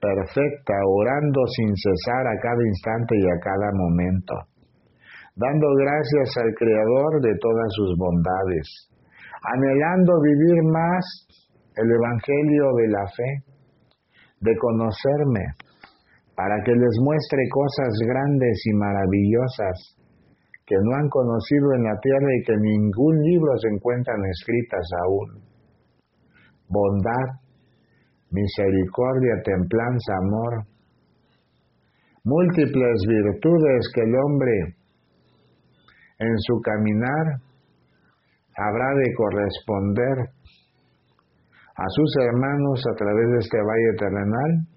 perfecta, 0.00 0.74
orando 0.86 1.40
sin 1.56 1.74
cesar 1.74 2.26
a 2.26 2.38
cada 2.40 2.62
instante 2.64 3.14
y 3.18 3.26
a 3.26 3.38
cada 3.42 3.70
momento, 3.74 4.34
dando 5.34 5.66
gracias 5.74 6.36
al 6.38 6.54
Creador 6.54 7.20
de 7.22 7.34
todas 7.40 7.68
sus 7.76 7.98
bondades, 7.98 8.90
anhelando 9.42 10.20
vivir 10.22 10.62
más 10.72 11.04
el 11.76 11.90
Evangelio 11.90 12.72
de 12.76 12.88
la 12.88 13.06
fe, 13.16 13.30
de 14.40 14.56
conocerme, 14.56 15.44
para 16.36 16.62
que 16.64 16.72
les 16.72 16.96
muestre 17.00 17.40
cosas 17.50 17.96
grandes 18.06 18.60
y 18.66 18.72
maravillosas 18.76 19.96
que 20.66 20.76
no 20.82 20.96
han 20.96 21.08
conocido 21.08 21.72
en 21.74 21.84
la 21.84 21.96
tierra 21.98 22.28
y 22.36 22.44
que 22.44 22.56
ningún 22.60 23.22
libro 23.22 23.56
se 23.56 23.68
encuentran 23.68 24.20
escritas 24.30 24.84
aún. 25.06 25.42
Bondad, 26.68 27.40
misericordia, 28.30 29.40
templanza, 29.44 30.12
amor, 30.20 30.66
múltiples 32.24 33.00
virtudes 33.08 33.90
que 33.94 34.02
el 34.02 34.14
hombre 34.16 34.76
en 36.18 36.38
su 36.38 36.60
caminar 36.60 37.40
habrá 38.56 38.88
de 38.98 39.14
corresponder 39.14 40.18
a 41.76 41.84
sus 41.88 42.16
hermanos 42.20 42.82
a 42.90 42.94
través 42.96 43.26
de 43.32 43.38
este 43.38 43.58
valle 43.58 43.92
terrenal, 43.98 44.75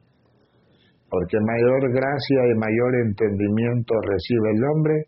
porque 1.09 1.37
mayor 1.39 1.91
gracia 1.91 2.41
y 2.51 2.55
mayor 2.55 2.95
entendimiento 3.07 3.93
recibe 4.01 4.51
el 4.55 4.63
hombre 4.63 5.05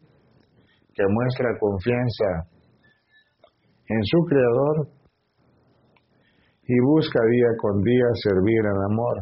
que 0.93 1.03
muestra 1.07 1.57
confianza 1.59 2.49
en 3.87 4.03
su 4.03 4.19
Creador 4.25 4.87
y 6.67 6.79
busca 6.79 7.19
día 7.29 7.47
con 7.59 7.81
día 7.83 8.05
servir 8.15 8.59
en 8.59 8.91
amor. 8.91 9.17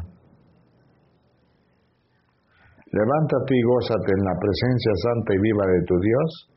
Levántate 2.91 3.55
y 3.55 3.61
gózate 3.61 4.11
en 4.17 4.23
la 4.25 4.33
presencia 4.39 4.91
santa 5.03 5.33
y 5.33 5.39
viva 5.41 5.65
de 5.67 5.85
tu 5.85 5.99
Dios, 5.99 6.49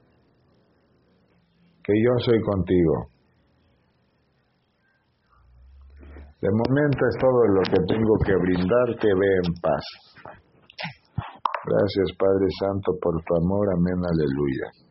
que 1.84 1.92
yo 1.92 2.10
soy 2.24 2.40
contigo. 2.40 3.11
De 6.42 6.50
momento 6.50 6.98
es 7.06 7.16
todo 7.20 7.46
lo 7.54 7.62
que 7.62 7.78
tengo 7.86 8.18
que 8.26 8.34
brindarte, 8.34 9.06
ve 9.06 9.30
en 9.46 9.54
paz. 9.62 9.84
Gracias 11.64 12.18
Padre 12.18 12.48
Santo 12.58 12.98
por 13.00 13.14
tu 13.22 13.36
amor, 13.36 13.68
amén, 13.70 14.02
aleluya. 14.02 14.81